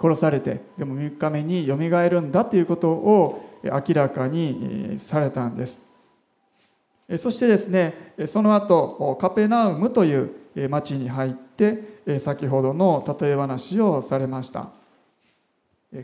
[0.00, 5.86] 殺されてでも3日目によみがえるんだということを明らかにされたんです。
[7.18, 10.30] そしてですねその後カペナウムという
[10.68, 14.68] 町に入って先ほどの例え話をされました。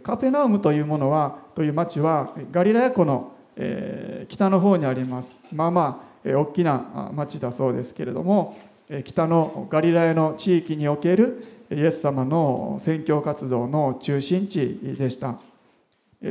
[0.03, 3.33] カペナウムというものはという町はガリラヤ湖の
[4.29, 5.37] 北の方にあります。
[5.53, 8.57] まあまあ大きな町だそうですけれども
[9.05, 15.37] 北のガリラヤの地域におけるイエス様の宣教活動の中心地でした。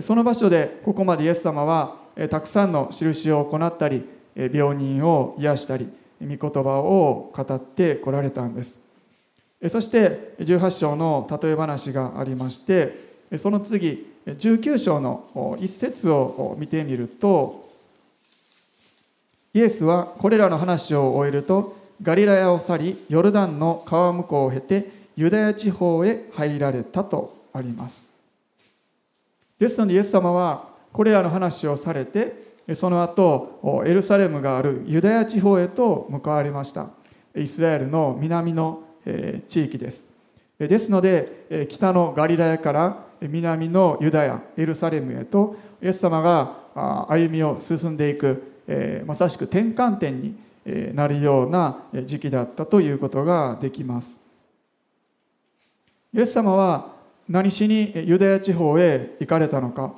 [0.01, 1.95] その場所でここまでイエス様は
[2.29, 5.87] たくさんの印を行ったり病人を癒したり
[6.19, 8.82] 御言葉を語ってこられたんです。
[9.69, 12.95] そして18章の例え話がありまして
[13.37, 17.63] その次19章の一節を見てみると
[19.53, 28.01] イエスはこれらの話を終えるとガリラヤを去りヨルダンの川向こうを経てユダヤ地方へ入られたとあります。
[29.59, 36.89] ですのでイエス様はこれらの話をされてその後エルサレムがあるユダヤ地方へと向かわれました。
[37.35, 38.82] イスラエルの南の
[39.47, 40.05] 地域です。
[40.57, 50.35] ですので北のガリラヤから南のユダヤエルサレムへとイエス様が歩みを進んでいくまさしく転換点に
[50.93, 54.17] なるような時期だったということができます。
[56.13, 56.93] イエス様は
[57.27, 59.93] 何しにユダヤ地方へ行かれたのか。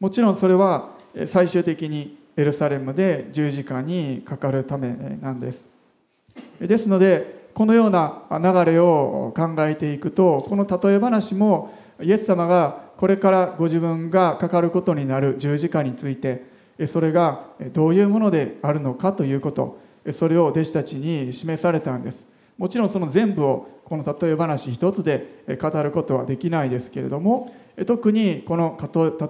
[0.00, 0.90] もちろんそれは
[1.26, 5.68] 最終的にエルサレムで十字架にかかるためなんです。
[6.60, 16.44] ですのでこのような流れを考えていくとこの例え話もイエス様がこれからご自分がかかることになる十字架について
[16.86, 19.80] それがどういうものであるのかということ
[20.12, 22.28] それを弟子たちに示されたんです。
[22.56, 27.52] もちろんその全部をこの例え話一つで語ることはできないですけれども
[27.88, 28.78] 特にこの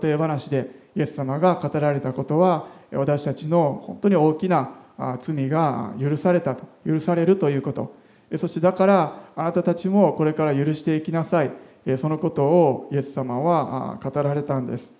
[0.02, 4.74] 例え話でイエス様が語られたことは私たちの本当に大きな
[5.22, 8.06] 罪が許されたと許されるということ。
[8.36, 11.50] そしてだからあなたたちもこれから許していきなさい。
[11.96, 14.92] そのことをイエス様は語られたんです。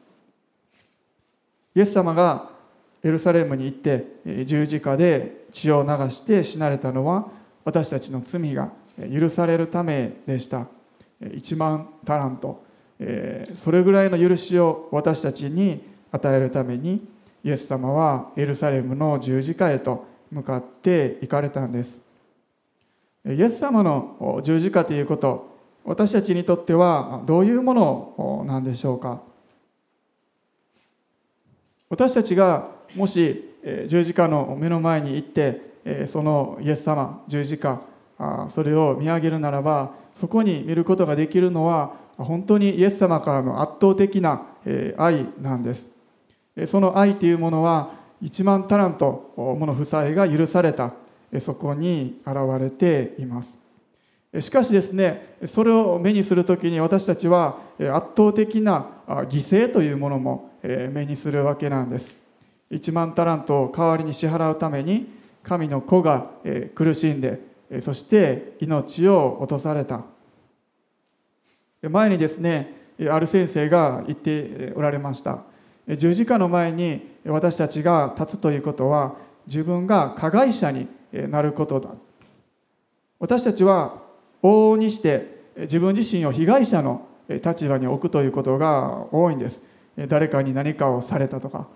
[1.74, 2.50] イエス様が
[3.02, 7.28] エルサレムに行って十字架で血を流して死なれたのは
[7.64, 8.70] 私たちの罪が
[9.12, 10.66] 許されるためでした。
[11.20, 12.62] 1万タラント
[13.54, 17.06] それぐらいの許しを私たちに与えるために
[17.44, 22.07] イエス様はエルサレムの十字架へと向かって行かれたんです。
[23.26, 29.22] イエス様の十字架ということ私たちにとってはどういうものなんでしょうか？
[31.88, 33.54] 私たちがもし
[33.86, 37.80] 十字架の目の前に行ってそのイエス様十字架
[38.48, 44.46] それを見上げるならばそこに見ることができるのは本当にイエス様からの圧倒的な
[44.96, 45.88] 愛なんです。
[46.66, 50.92] その愛というものは1万タラントもの負債が許された。
[51.40, 53.58] そこに現れています。
[54.40, 62.14] しかしですねそれを目にするときに私たちは圧倒的な犠牲というものも目にするわけなんです。
[62.70, 65.06] 1万タラントを代わりに支払うために
[65.42, 66.30] 神の子が
[66.74, 67.40] 苦しんで
[67.80, 70.02] そして命を落とされた。
[71.82, 72.74] 前にですね
[73.10, 75.44] ある先生が言っておられました。
[75.96, 81.90] 十字架の前に私たちが立つということは自分が加害者になることだ。
[83.18, 84.02] 私たちは
[84.42, 89.62] 往々にして自分自身を被害者の立場に置くということが多いんです。
[90.06, 91.66] 誰かに何かをされたとか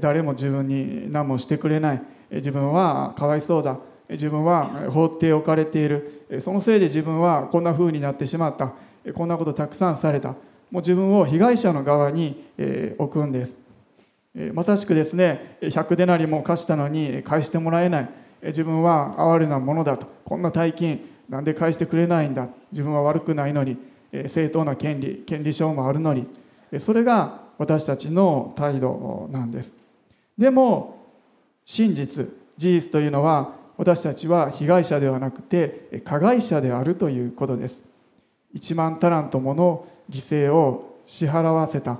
[0.00, 2.02] 誰も自分に何もしてくれない。
[2.30, 3.78] 自分はかわいそうだ。
[4.08, 6.26] 自分は放っておかれている。
[6.40, 8.72] そのせいで自分はこんな風になってしまった。
[9.14, 10.30] こんなことたくさんされた。
[10.70, 12.44] もう自分を被害者の側に
[12.98, 13.56] 置くんです。
[14.54, 18.08] まさしくですね100デナリも貸したのに返してもらえない。
[18.42, 20.06] 自分は哀れなものだと。
[20.24, 22.48] こんな大金なんで返してくれないんだ。
[22.72, 23.76] 自分は悪くないのに
[24.28, 26.26] 正当な権利権利証もあるのに。
[26.78, 29.72] それが私たちの態度なんです。
[30.38, 30.98] でも
[31.64, 32.26] 真実
[32.56, 37.86] 事実というのは私たちは被害者ではなくて加害者であるということです。
[38.54, 40.16] 1万タラントもの犠
[40.48, 41.98] 牲を支払わせた。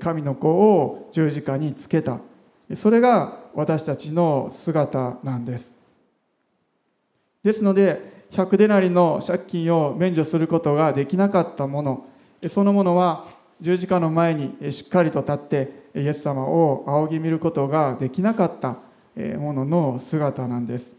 [0.00, 2.18] 神の子を十字架につけた。
[2.74, 5.76] それが私たちの姿なんです。
[7.44, 12.06] ですので100デナリの借金を免除することができなかったもの
[12.48, 13.26] そのものは
[13.60, 18.76] 十字架の前にしっかりと立ってイエス様を仰ぎ見ることができなかった
[19.38, 20.96] ものの姿なんです。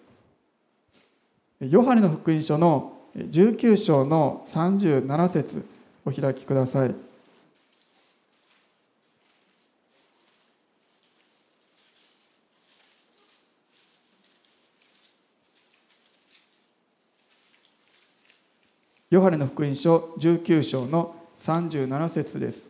[1.60, 5.66] ヨハネの福音書の19章の37節
[6.06, 7.07] お開きください。
[19.10, 22.68] ヨハネの福音書19章の37節です。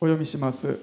[0.00, 0.78] お読みします。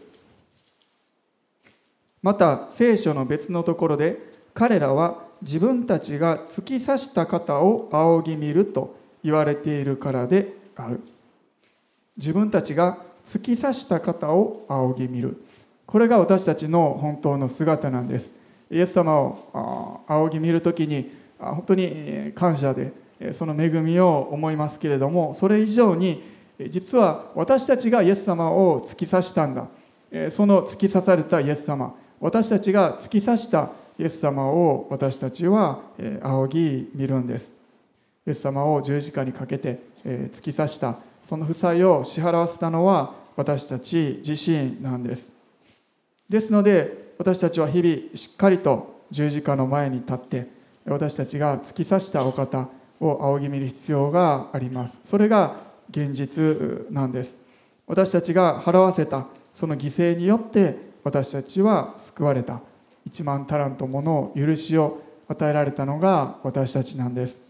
[2.21, 4.19] また聖書の別のところで
[4.53, 10.99] 彼らは自分たちが突き刺した方を仰ぎ見ると言われているからである。
[12.17, 15.41] 自分たちが突き刺した方を仰ぎ見る。
[15.85, 18.43] これが私たちの本当の姿なんです。
[18.75, 21.09] イエス様を仰ぎ見る時に
[21.39, 22.91] 本当に感謝で
[23.33, 26.21] その恵みを思いますけれどもそれ以上に
[26.69, 29.67] 実は私たちがイエス様を突き刺したんだ。
[30.29, 35.79] その突き刺されたイエス様私たちが突き刺したイエス様を私たちは
[36.21, 37.53] 仰ぎ見るんです。
[38.27, 40.97] イエス様を十字架にかけて突き刺した。
[41.23, 45.31] その負債を支払わせたのは私たち自身なんです。
[46.29, 50.47] ですので私たちは日々しっかりと十字架の前に立って
[50.85, 52.67] 私たちが突き刺したお方
[52.99, 54.99] を仰ぎ見る必要があります。
[55.03, 55.57] それが
[55.89, 57.39] 現実なんです。
[57.87, 62.61] 私たちが払わせたその犠牲によって私たちは救われた。
[63.09, 67.43] 1万タラントもの許しを与えられたのが私たちなんです。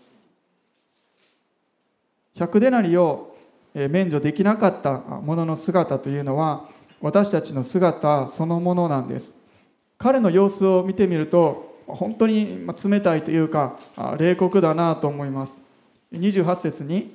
[2.35, 3.35] 100デナリを
[3.73, 6.67] 免除できなかったものの姿というのは
[7.01, 9.44] 私たちの姿そのものなんです。
[9.97, 13.77] 彼の様子を見てみると本当に冷たいというか
[14.17, 15.61] 冷酷だなと思います。
[16.13, 17.11] 28節に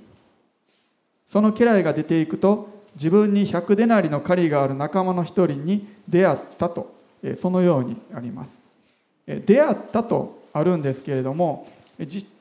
[1.26, 6.94] その家来が出ていくと自分に100デナリの狩りがある仲間の一人に出会ったと
[7.36, 8.60] そのようにあります。
[9.26, 11.68] 出会ったとあるんですけれども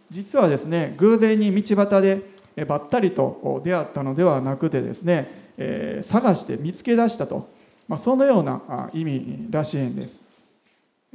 [0.09, 7.49] 実はですね偶然に道端でばったりと出会ったのではなくてですね探して見つけ出したと、
[7.87, 10.28] まあ、そのような意味らしいんです。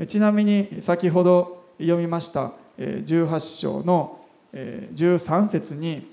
[0.08, 4.18] ちなみに先ほど読みました18章の
[4.52, 6.10] 13節に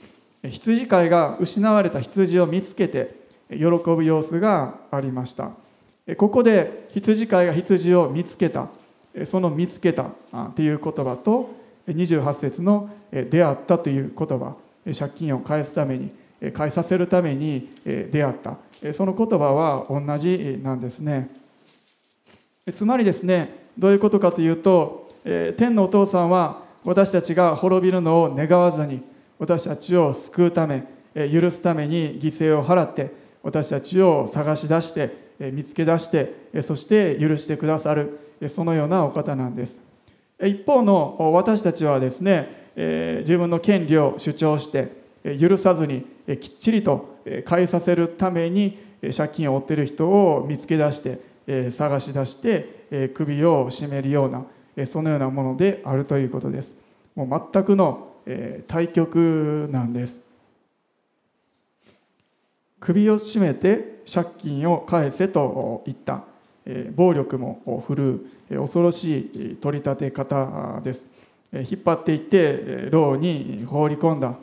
[0.47, 3.15] 羊飼いが失われた羊を見つけて
[3.49, 5.51] 喜ぶ様子がありました。
[6.17, 8.67] ここで羊飼いが羊を見つけた
[9.25, 10.11] その見つけた
[10.55, 11.53] という言葉と
[11.87, 16.13] 28節の出会ったという言葉借金を返すために
[16.53, 18.57] 返させるために出会った。
[18.93, 21.29] その言葉は同じなんですね。
[22.71, 29.01] つまりですねどういうことかというと、えー、天のお父さんは私たちが滅びるのを願わずに
[29.39, 30.83] 私たちを救うため、
[31.15, 33.11] えー、許すために犠牲を払って
[33.43, 39.81] 私たちを探し出して、えー、見つけ出して、えー、そして許してくださる、えー、そのようなお方なんです。
[40.43, 44.89] 一方の私たちはですね自分の権利を主張して
[45.39, 46.03] 許さずに
[46.39, 48.79] きっちりと返させるために
[49.15, 51.19] 借金を負っている人を見つけ出して
[51.71, 56.77] 探し出して首を絞めるようなそのようなものであるということです。
[57.15, 58.07] もう全くの
[58.67, 60.21] 対極なんです。
[62.79, 66.23] 首を絞めて借金を返せと言った
[66.95, 71.09] 暴力も振るう恐ろしい取り立て方です。
[71.53, 74.35] 引っ張っていって牢に放り込んだ。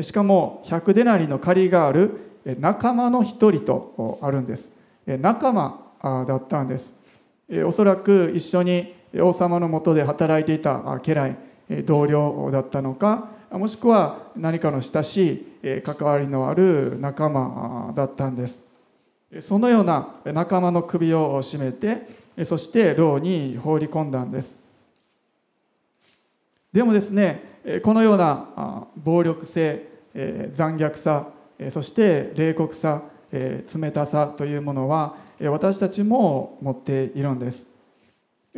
[0.00, 2.10] しかも100デナリの借りがある
[2.58, 4.70] 仲間の一人とあるんです。
[5.06, 6.98] 仲間だったんです。
[7.66, 11.36] おそらく一緒に王様のもとで働いていた家来
[11.84, 18.66] 同僚だったのかもしくは何かの親しい関わりのある仲間だったんです。
[19.40, 24.58] そのような仲間の首を絞めてそして牢に放り込んだんです。
[26.72, 29.88] でもですねこのような暴力性
[30.52, 31.28] 残虐さ
[31.70, 37.66] そして冷酷さ冷たさというものは私たちも持っているんです。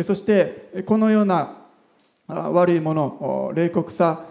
[0.02, 1.56] そしてこのような
[2.26, 4.24] 悪いもの冷酷さ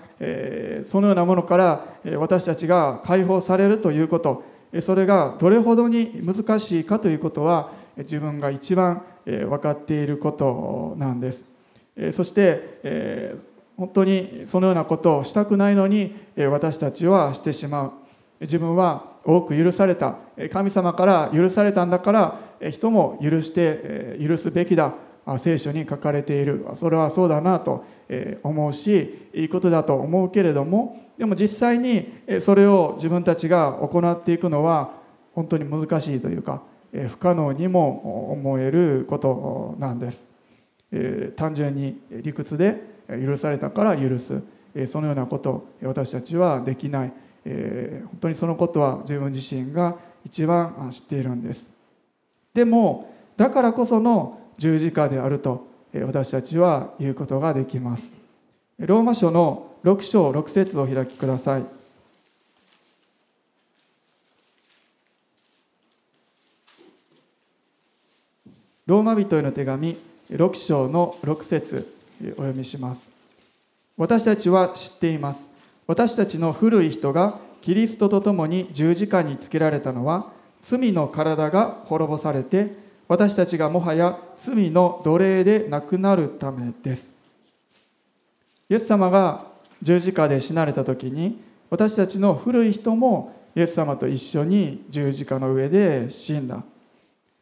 [0.85, 1.85] そのようなものから
[2.17, 4.43] 私たちが解放されるということ。
[4.81, 11.45] それがどれほどに難しいかということは自分が一番分かっていることなんです。
[12.13, 13.35] そして
[13.77, 17.91] 本当にそのようなことをしたくないのに私たちはしてしまう。
[18.41, 20.15] 自分は多く許された。
[20.51, 22.39] 神様から許されたんだから
[22.71, 24.93] 人も許して許すべきだ。
[25.37, 26.65] 聖書に書かれている。
[26.73, 27.85] それはそうだなと
[28.41, 32.11] 思うしいいことだと思うけれどもでも実際に
[32.41, 34.91] それを自分たちが行っていくのは
[35.35, 36.63] 本当に難しいというか
[37.09, 40.27] 不可能にも思えることなんです。
[41.35, 44.41] 単純に理屈で許されたから許す。
[44.87, 47.13] そのようなことを私たちはできない。
[47.43, 51.69] 本当にそのことは自分自身が一番知っているんです。
[52.53, 58.11] でもだからこその十字架であると私たちは言うことができます。
[58.77, 61.65] ローマ書の6章6節を開きください。
[68.85, 69.97] ローマ人への手紙
[70.31, 73.09] 6章の6節お読みします。
[73.97, 75.48] 私たちは知っています。
[75.89, 80.27] 私たちの古い人がキリストと共に十字架につけられたのは
[80.61, 82.75] 罪の体が滅ぼされて
[83.07, 87.11] 私たちがもはや罪の奴隷でなくなるためです。
[88.69, 89.47] イエス様が
[89.81, 96.61] 十字架で死なれた時に私たちの古い人もイエス様と一緒に十字架の上で死んだ。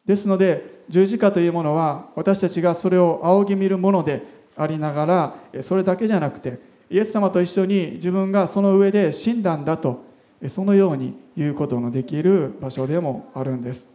[0.06, 4.22] ですので十字架というものは私たちがそれを仰ぎ見るもので
[4.56, 5.04] ありなが
[5.52, 10.04] らそれだけじゃなくてイエス様と一緒に自分がその上で死んだんだと
[10.48, 13.88] そのように言うことのできる場所でもあるんです。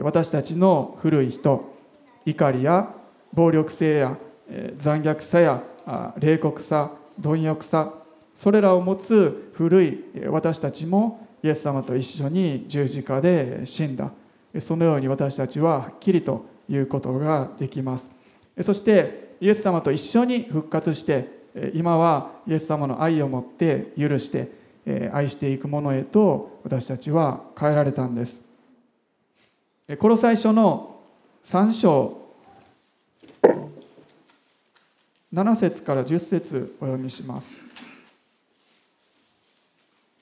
[0.00, 1.74] 私たちの古い人
[2.24, 2.94] 怒りや
[3.32, 4.16] 暴力性や
[4.78, 5.62] 残虐さや
[6.18, 7.92] 冷酷さ貪欲さ
[8.34, 14.10] それらを持つ古い私たちもイエス様と一緒に十字架で死んだ。
[14.58, 18.10] そのように私たちははっきりと言うことができます。
[18.62, 21.39] そしてイエス様と一緒に復活して
[21.74, 24.50] 今はイエス様の愛を持って許して
[25.12, 28.42] 愛していくものへと私たちは変えられたんです。
[29.98, 31.00] この最初の
[31.44, 32.20] 3章
[35.32, 37.56] 7節から10節お読みします。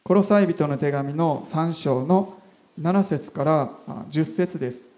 [0.03, 2.41] コロサイ人の手紙の3章の
[2.81, 3.71] 7節から
[4.11, 4.89] 10節です。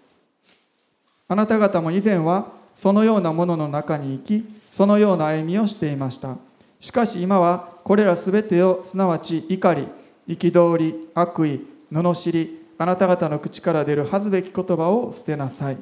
[1.27, 6.37] あなた方も以前はそのようなものの中に生きそのような歩みをしていました。
[6.79, 9.87] しかし今はこれらすべてをすなわち怒り
[10.27, 15.77] 憤り悪意罵りあなた方の口から出る恥ずべき言葉を捨てなさい。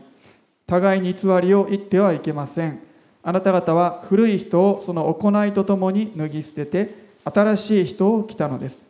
[0.67, 2.81] 互いに偽りを言ってはいけません。
[3.23, 6.93] あなた方は古い人をその行いとともに脱ぎ捨てて
[7.23, 8.83] 新しい人を来たのです。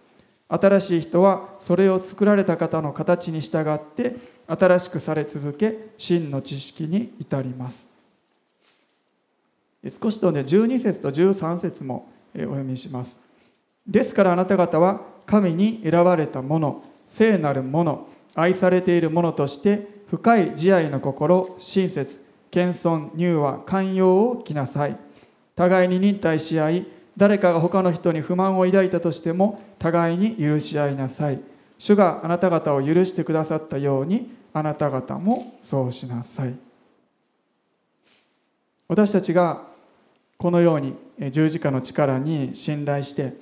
[0.47, 4.15] 新しい人はそれを作られた方の形に従って
[4.47, 7.88] 新しくされ続け真の知識に至ります。
[10.01, 13.21] 少しとね12節と13節もお読みします。
[13.87, 24.97] ですからあなた方は神に選ばれた者聖なる者愛されている者として深い慈愛の心親切謙遜柔和寛容を着なさい。
[25.55, 31.41] 互いに忍耐し合い誰かが他の人に不満を抱いたとしても互いに許し合いなさい。
[31.77, 36.53] 主があなた方を許してくださったようにあなた方もそうしなさい。
[38.87, 39.68] 私たちが
[40.41, 40.95] このように
[41.31, 43.33] 十字架の力に信頼して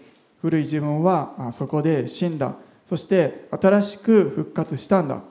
[0.41, 2.55] 古い自分はそこで死んだ。
[2.87, 5.21] そして新しく復活したんだ。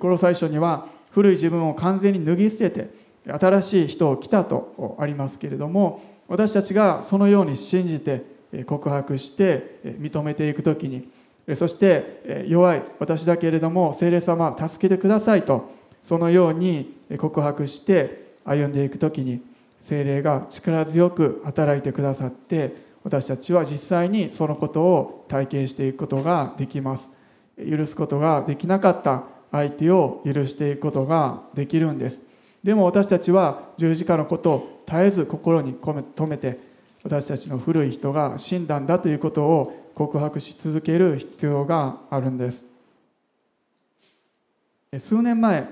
[0.00, 2.90] この最初には古い自分を完全に脱ぎ捨てて
[3.28, 8.24] 新しい人を来たとありますけれども私たちがそのように信じて
[8.66, 11.08] 告白して認めていく時に
[11.54, 15.70] そして弱い私だけれども聖霊様助けてくださいと
[16.02, 19.53] そのように告白して歩んでいく時に
[19.84, 27.10] 聖霊が力強く働いてくださって私たちは実際にそのことを体験していくことができます。
[27.58, 32.22] 許すことができなかった相手を許していくことができるんです。
[32.62, 36.58] でも私たちは十字架のことを絶えず心に留めて
[37.02, 42.64] 私たちの古い人が死んだんだということを告白し続ける必要があるんです。
[44.98, 45.68] 数年前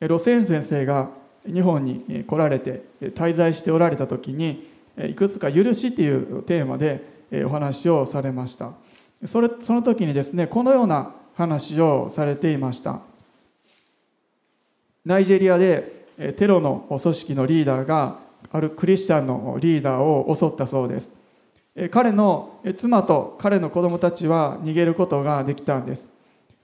[0.00, 4.68] 路線先生が日本に来られて滞在しておられた時に
[5.08, 7.02] いくつか「許し」というテーマで
[7.44, 8.72] お話をされました。
[9.26, 13.00] それその時にですねこのような話をされていました。
[15.04, 18.18] ナイジェリアでテロの組織のリーダーが
[18.52, 21.16] あるクリスチャンのリーダーを襲ったそうです。
[21.90, 26.10] 彼の妻と彼の子供たちは逃げることができたんです。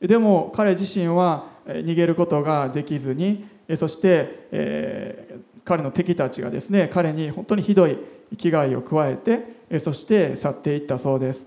[0.00, 7.96] でも彼自身は逃げることができずにそして、えー、彼の敵たちがですね彼に本当にひどい
[8.36, 11.46] 危害を加えてそして去っていったそうです。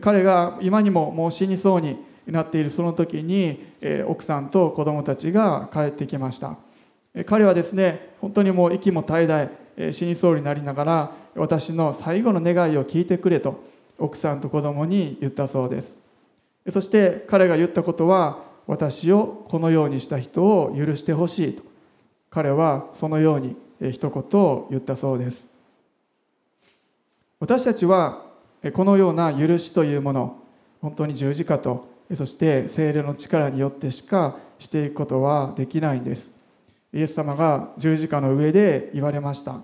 [0.00, 6.56] 彼が今にももう死にそうになっているその時にえ奥さんと子供たちが帰ってきました。
[7.26, 13.62] 彼はですね本当にもう息も絶え絶え死にそうになりながら私の最後の願いを聞いてくれと
[13.98, 15.98] 奥さんと子供に言ったそうです。
[16.70, 21.62] そして彼が言ったことは私をこのようにした人を許してほしいと。
[22.30, 23.56] 彼はそのように
[23.92, 25.52] 一言を言ったそうです。
[27.40, 28.22] 私たちは
[28.72, 30.36] このような許しというもの
[30.80, 36.30] 本当に十字架とそして精霊の力によってしかしていくことはできないんです。
[36.92, 39.60] イエス様が十字架の上で言われました。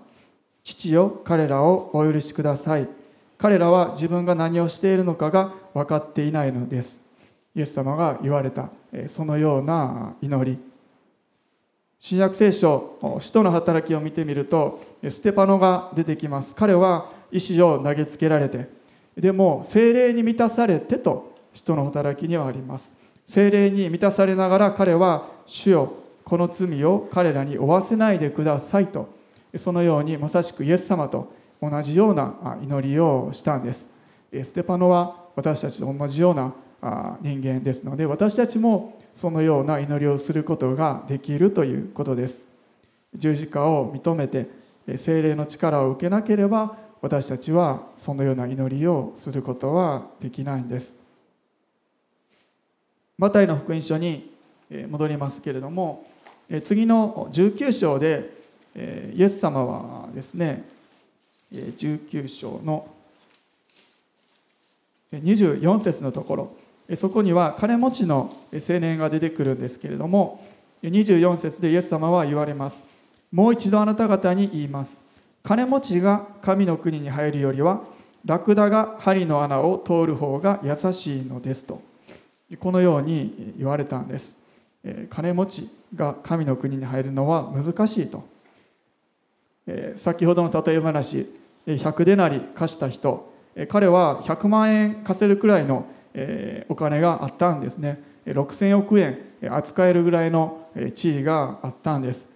[0.63, 2.87] 父よ彼らをお許しください。
[3.37, 7.01] 彼らは自分が何をしているのかが分かっていないのです。
[7.55, 8.69] イエス様が言われた。
[9.07, 10.57] そのような祈り。
[11.99, 16.55] 新約聖書使徒の働きを見てみるとステパノが出てきます。
[16.55, 18.67] 彼は石を投げつけられて
[19.15, 22.91] でも精霊に満たされてと使徒の働きにはあります。
[23.27, 25.93] 精霊に満たされながら彼は主よ
[26.25, 29.09] この罪を彼らに負わせないでくださいと
[29.57, 31.31] そのようにまさしくイエス様と
[31.61, 33.91] 同じような祈りをしたんです。
[34.31, 42.41] ステパノは私たちと同じような人間ですので私たちもそのような祈りをすることができるということです。
[43.13, 44.47] 十字架を認めて
[44.97, 50.95] 精霊の力を受けなければ私たちはそのような祈りをすることはできないんです。
[53.17, 54.33] マタイの福音書に
[54.89, 56.07] 戻りますけれども
[56.63, 58.31] 次の19章で
[59.13, 60.63] イエス様はですね
[61.51, 62.87] 19章の
[65.11, 66.60] 24節のところ。
[66.95, 70.45] そこには金持ちの青年が出てくるんですけれども
[70.83, 72.83] 24節でイエス様は言われます。
[73.31, 74.99] もう一度あなた方に言います。
[75.43, 77.81] 金持ちが神の国に入るよりは
[78.25, 81.81] ラクダが針の穴を通る方が優しいのですと
[82.59, 84.39] このように言われたんです。
[85.09, 88.23] 金持ちが神の国に入るのは難しいと。
[89.95, 91.27] 先ほどの例え話
[91.65, 93.31] 100デナリ貸した人。
[93.69, 95.85] 彼は100万円貸せるくらいの
[96.69, 98.01] お金があったんですね。
[98.25, 99.17] 6000億円
[99.49, 102.31] 扱えるぐらいの地位があったんです。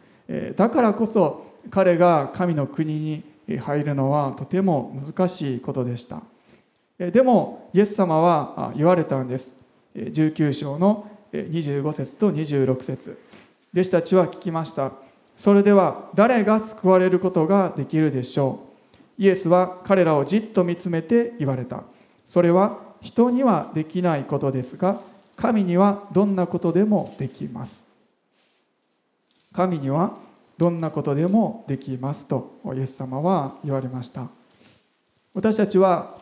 [0.56, 3.00] だからこそ彼が神の国
[3.48, 6.22] に入るのはとても難しいことでした。
[6.98, 9.58] でもイエス様は言われたんです。
[9.96, 13.20] 19章の25節と26節。
[13.74, 14.94] 弟子たちは聞きました。
[15.38, 18.60] それでは誰が救われることができるでしょ
[19.20, 19.22] う？
[19.22, 21.84] イエスは彼らをじっと見つめて言われた。
[22.26, 24.99] それは人にはできないことですが
[25.36, 27.86] 神にはどんなことでもできます。
[29.53, 30.18] 神には
[30.58, 34.28] どんなことでもできますとイエス様は言われました。
[35.34, 36.18] 私たちは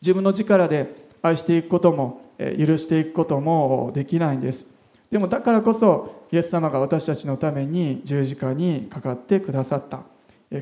[0.00, 0.92] 自分の力で
[1.22, 4.66] 愛していくことも許していくこともできないんです。
[5.10, 10.00] でもだからこそイエス様が私たちのために十字架にかかってくださった。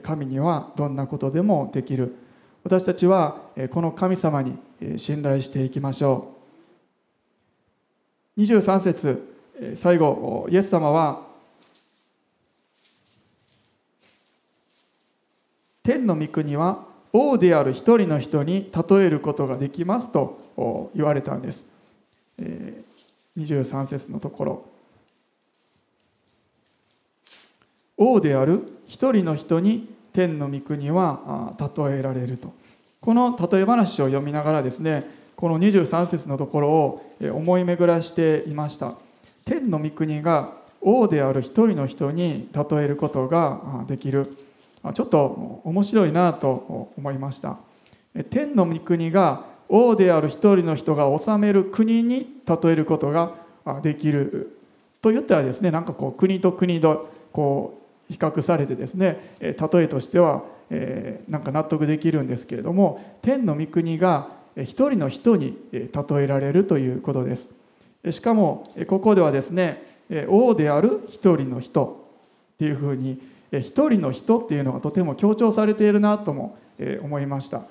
[0.03, 2.15] 神にはどんなことでもできる。
[2.63, 3.37] 私たちは
[3.71, 4.59] この神様に
[4.97, 6.35] 信頼していきましょ
[8.37, 8.41] う。
[8.41, 9.37] 23節
[9.75, 11.27] 最後イエス様は
[15.83, 21.67] 天の御国は王である一人の人に例えることができますと言われたんです。
[23.37, 24.65] 23節のところ。
[27.97, 32.60] 王である一人の人に天の御国は例えられると。
[33.01, 38.95] この例え話を読みながらですねこの23節のところを思い巡らしていました。
[39.47, 44.37] 天の御国が王である一人の人に例えることができる。
[44.95, 47.57] ちょっと面白いなと思いました。
[48.29, 53.35] 天の御国が王である一人の人が治める国に例えることが
[53.83, 54.59] できる。
[55.01, 57.81] と言ったらですねなんかこう国と国とこ
[58.11, 59.57] う比較されてですね例え
[59.89, 65.89] としては、えなんか納得できるんですけれども天の御国が一人の人に例
[66.23, 67.49] えられるということです。
[68.11, 69.83] しかもここではですね
[70.29, 72.07] 王である一人の人
[72.55, 73.21] っていうふうに
[73.53, 76.57] 一人の人っていうのがとても強調されているなとも
[77.03, 77.63] 思いました。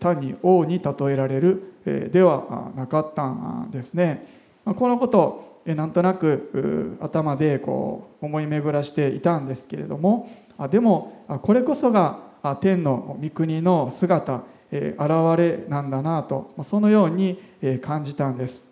[0.00, 4.26] 単に王に例えられるではなかったんですね。
[4.64, 10.28] このことなんとなく頭でこう思い巡らしていたんですけれども
[10.70, 12.18] でもこれこそが
[12.60, 14.98] 天の御国の姿現
[15.38, 17.38] れなんだなとそのように
[17.80, 18.68] 感じたんです。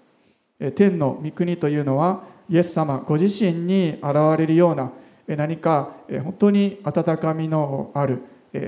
[0.75, 4.91] 天の御国というのはイエス様ご自身に現れるような
[5.27, 5.93] 何か
[6.25, 8.23] 本当に温かみのある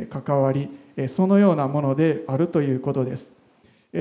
[0.09, 0.69] 関わり
[1.09, 3.33] そのようなものであるということです。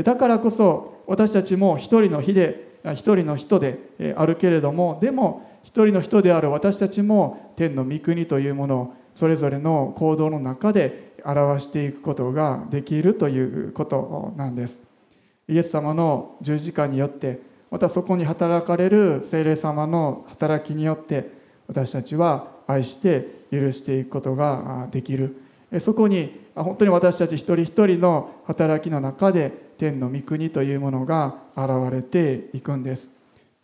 [0.04, 14.84] だからこそ私たちも一人の日で一人の人であるけれどもでも一人の人である私たちも天の御国というものをそれぞれの行動の中で表していくことができるということなんです。
[15.48, 17.40] イエス様の十字架によって
[17.70, 21.32] またそこに働かれる精霊様の働きによって
[21.68, 25.38] 私たちは愛して許していくことができる。
[25.82, 33.10] そこに本当に私たち一人一人の働きの中で天の御国というものが現れていくんです。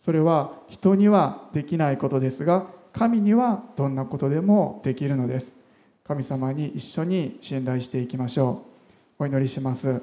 [0.00, 5.52] それは人にはできないことですが神にはどんなことでもできるのです。
[6.06, 8.62] 神様に一緒に信頼していきましょ
[9.18, 9.24] う。
[9.24, 10.00] お祈りします。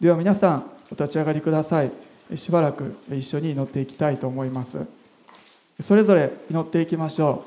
[0.00, 1.90] では皆さんお立ち上がりください。
[2.36, 4.78] しばらく一緒に祈っていきたいと思います。
[5.82, 7.44] それぞれ祈っていきましょ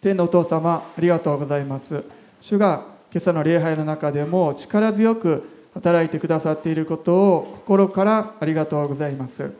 [0.00, 0.02] う。
[0.02, 2.04] 天のお父様ありがとうございます。
[2.40, 9.52] 主が今朝の礼拝の中でも力強く働いてくださっていることを心からありがとうございます。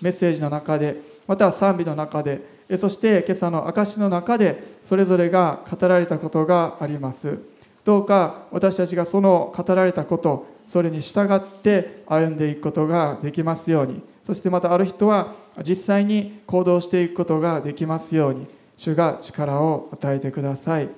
[0.00, 0.96] メッセージの中で
[1.30, 2.42] また賛美の中で
[2.76, 7.38] そして今朝の証の中でそれぞれが語られたことがあります。
[7.84, 14.02] どうか私たちがその語られたことそれに従って歩んでいくことができますように。
[14.24, 18.48] そしてまたある人は実際に行動していくことができますように。
[18.76, 20.88] 主が力を与えてください。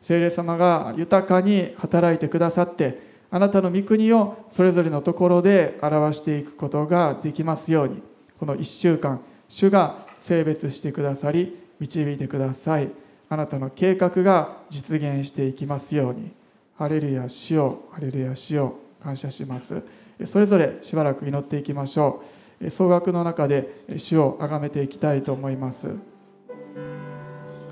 [0.00, 2.98] 聖霊様が豊かに働いてくださって
[3.30, 8.02] あなたの御国をそれぞれのところで表していくことができますように。
[8.40, 9.20] この1週間
[9.52, 12.88] 主が性別してくださり導いてください。
[13.28, 16.30] あなたの計画が実現していきますように。
[16.78, 17.82] ハレルヤ主よ。
[17.92, 18.76] ハレルヤ主よ。
[19.02, 19.82] 感謝します。
[20.24, 22.22] それぞれしばらく祈っていきましょ
[22.62, 22.70] う。
[22.70, 25.86] 総額の中で主を崇めていきたいと思います。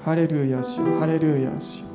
[0.04, 1.89] ハレルヤ主ハレルヤ主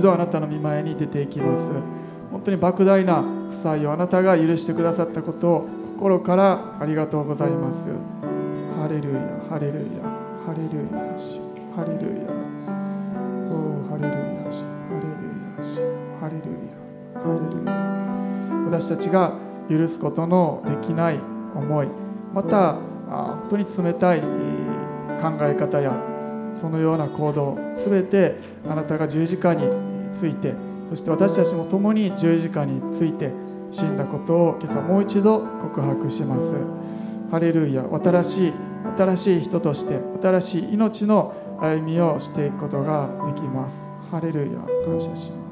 [0.00, 1.68] 一度あなたの御前に出ていきます。
[2.32, 7.86] 本当に莫大な負債をあなたが許してくださったことを心からありがとうございます。
[8.80, 9.20] ハレルヤ
[9.50, 10.08] ハレルヤ
[10.46, 11.02] ハレルヤ
[11.76, 12.32] ハレルヤ。
[13.52, 14.16] おハレルヤ
[14.48, 15.68] ハレルヤ
[16.18, 16.80] ハレルヤ
[17.20, 17.68] ハレルヤ。
[18.70, 19.34] 私たちが
[19.68, 21.18] 許すことのできない
[21.54, 21.88] 思い
[22.32, 24.26] また本当に冷たい考
[25.42, 25.92] え方や
[26.54, 28.34] そのような行動すべて
[28.68, 30.54] あなたが十字架について
[30.88, 33.30] そして私たちも共に十字架について
[33.70, 36.54] 死んだことを今朝もう一度告白します。
[37.30, 38.52] ハレルヤ新しい
[38.98, 43.90] 新しい人として新しい命の歩みをしていくことができます。
[44.10, 45.49] ハレルヤ感謝します。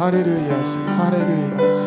[0.00, 1.28] ハレルヤ主ハレル
[1.60, 1.84] ヤ主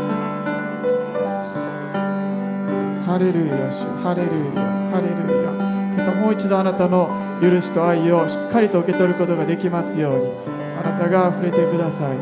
[3.08, 4.62] ハレルヤ主ハレルヤ
[4.94, 5.50] ハレルヤ
[5.96, 7.10] 今朝もう一度あなたの
[7.42, 10.32] 許しと愛をしっかりと受け取ることができますように。
[10.78, 12.18] あなたが溢れてください。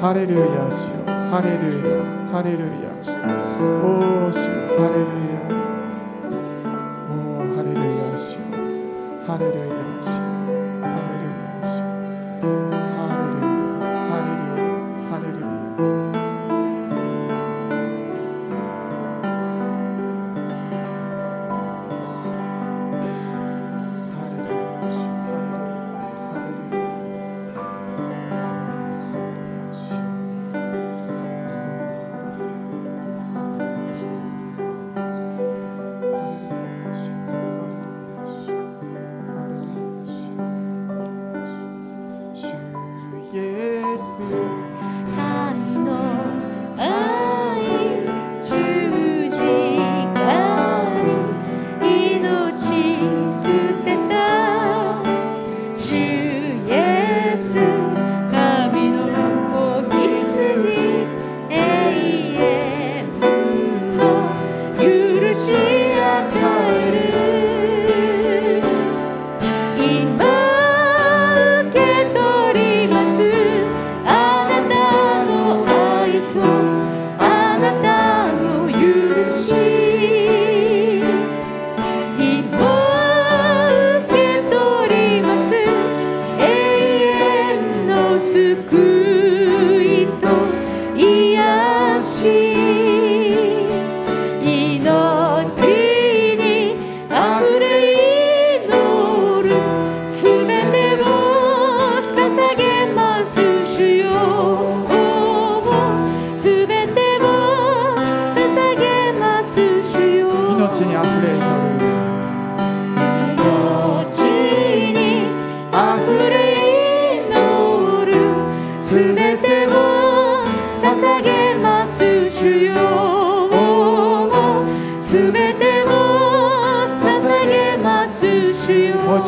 [0.00, 0.40] ハレルヤ
[0.72, 2.00] 主ハレルヤ
[2.32, 4.40] ハレルヤシおー主
[4.80, 5.15] ハレルヤ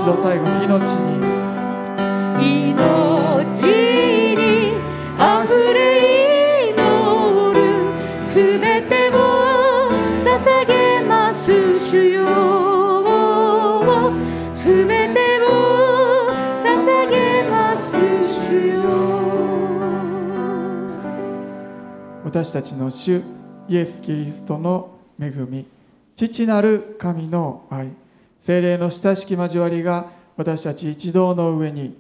[0.09, 1.21] 度最後命に
[2.41, 3.89] 命に。
[5.19, 5.27] 溢
[5.75, 6.77] れ祈
[7.53, 7.61] る
[8.25, 9.13] すべてを
[10.23, 11.41] 捧げます
[11.91, 12.25] 主よ
[14.55, 15.45] すべてを
[16.63, 18.81] 捧げます主よ
[22.25, 23.21] 私たちの主
[23.69, 24.91] イエス・キリストの
[25.21, 25.67] 恵み
[26.15, 28.08] 父なる神の愛。
[28.39, 31.97] 精霊の親しき交わりが私たち一同の上に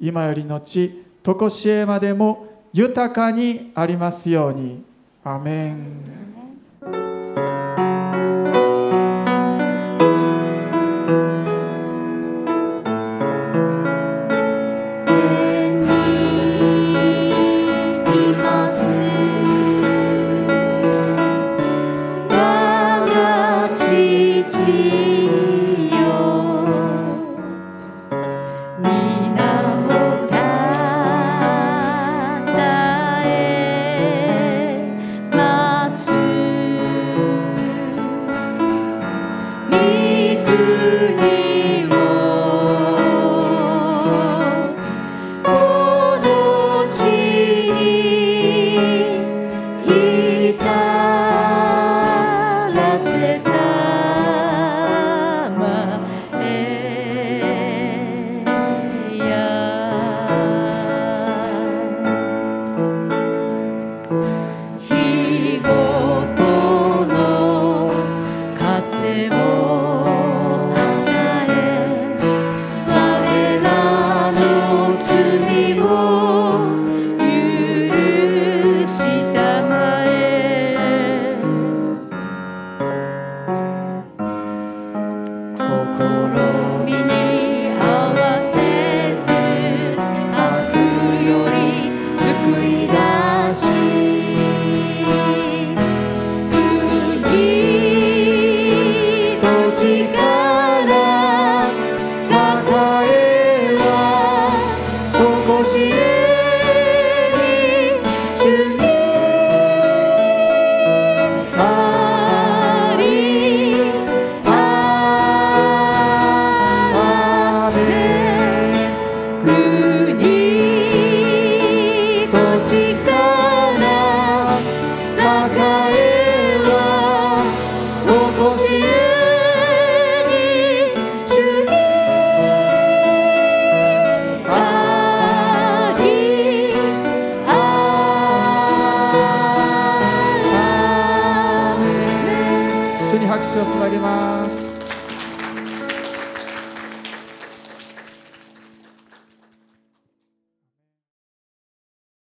[0.00, 4.84] 今よりのち常しえまでも豊かにありますように。
[5.22, 6.29] アメン。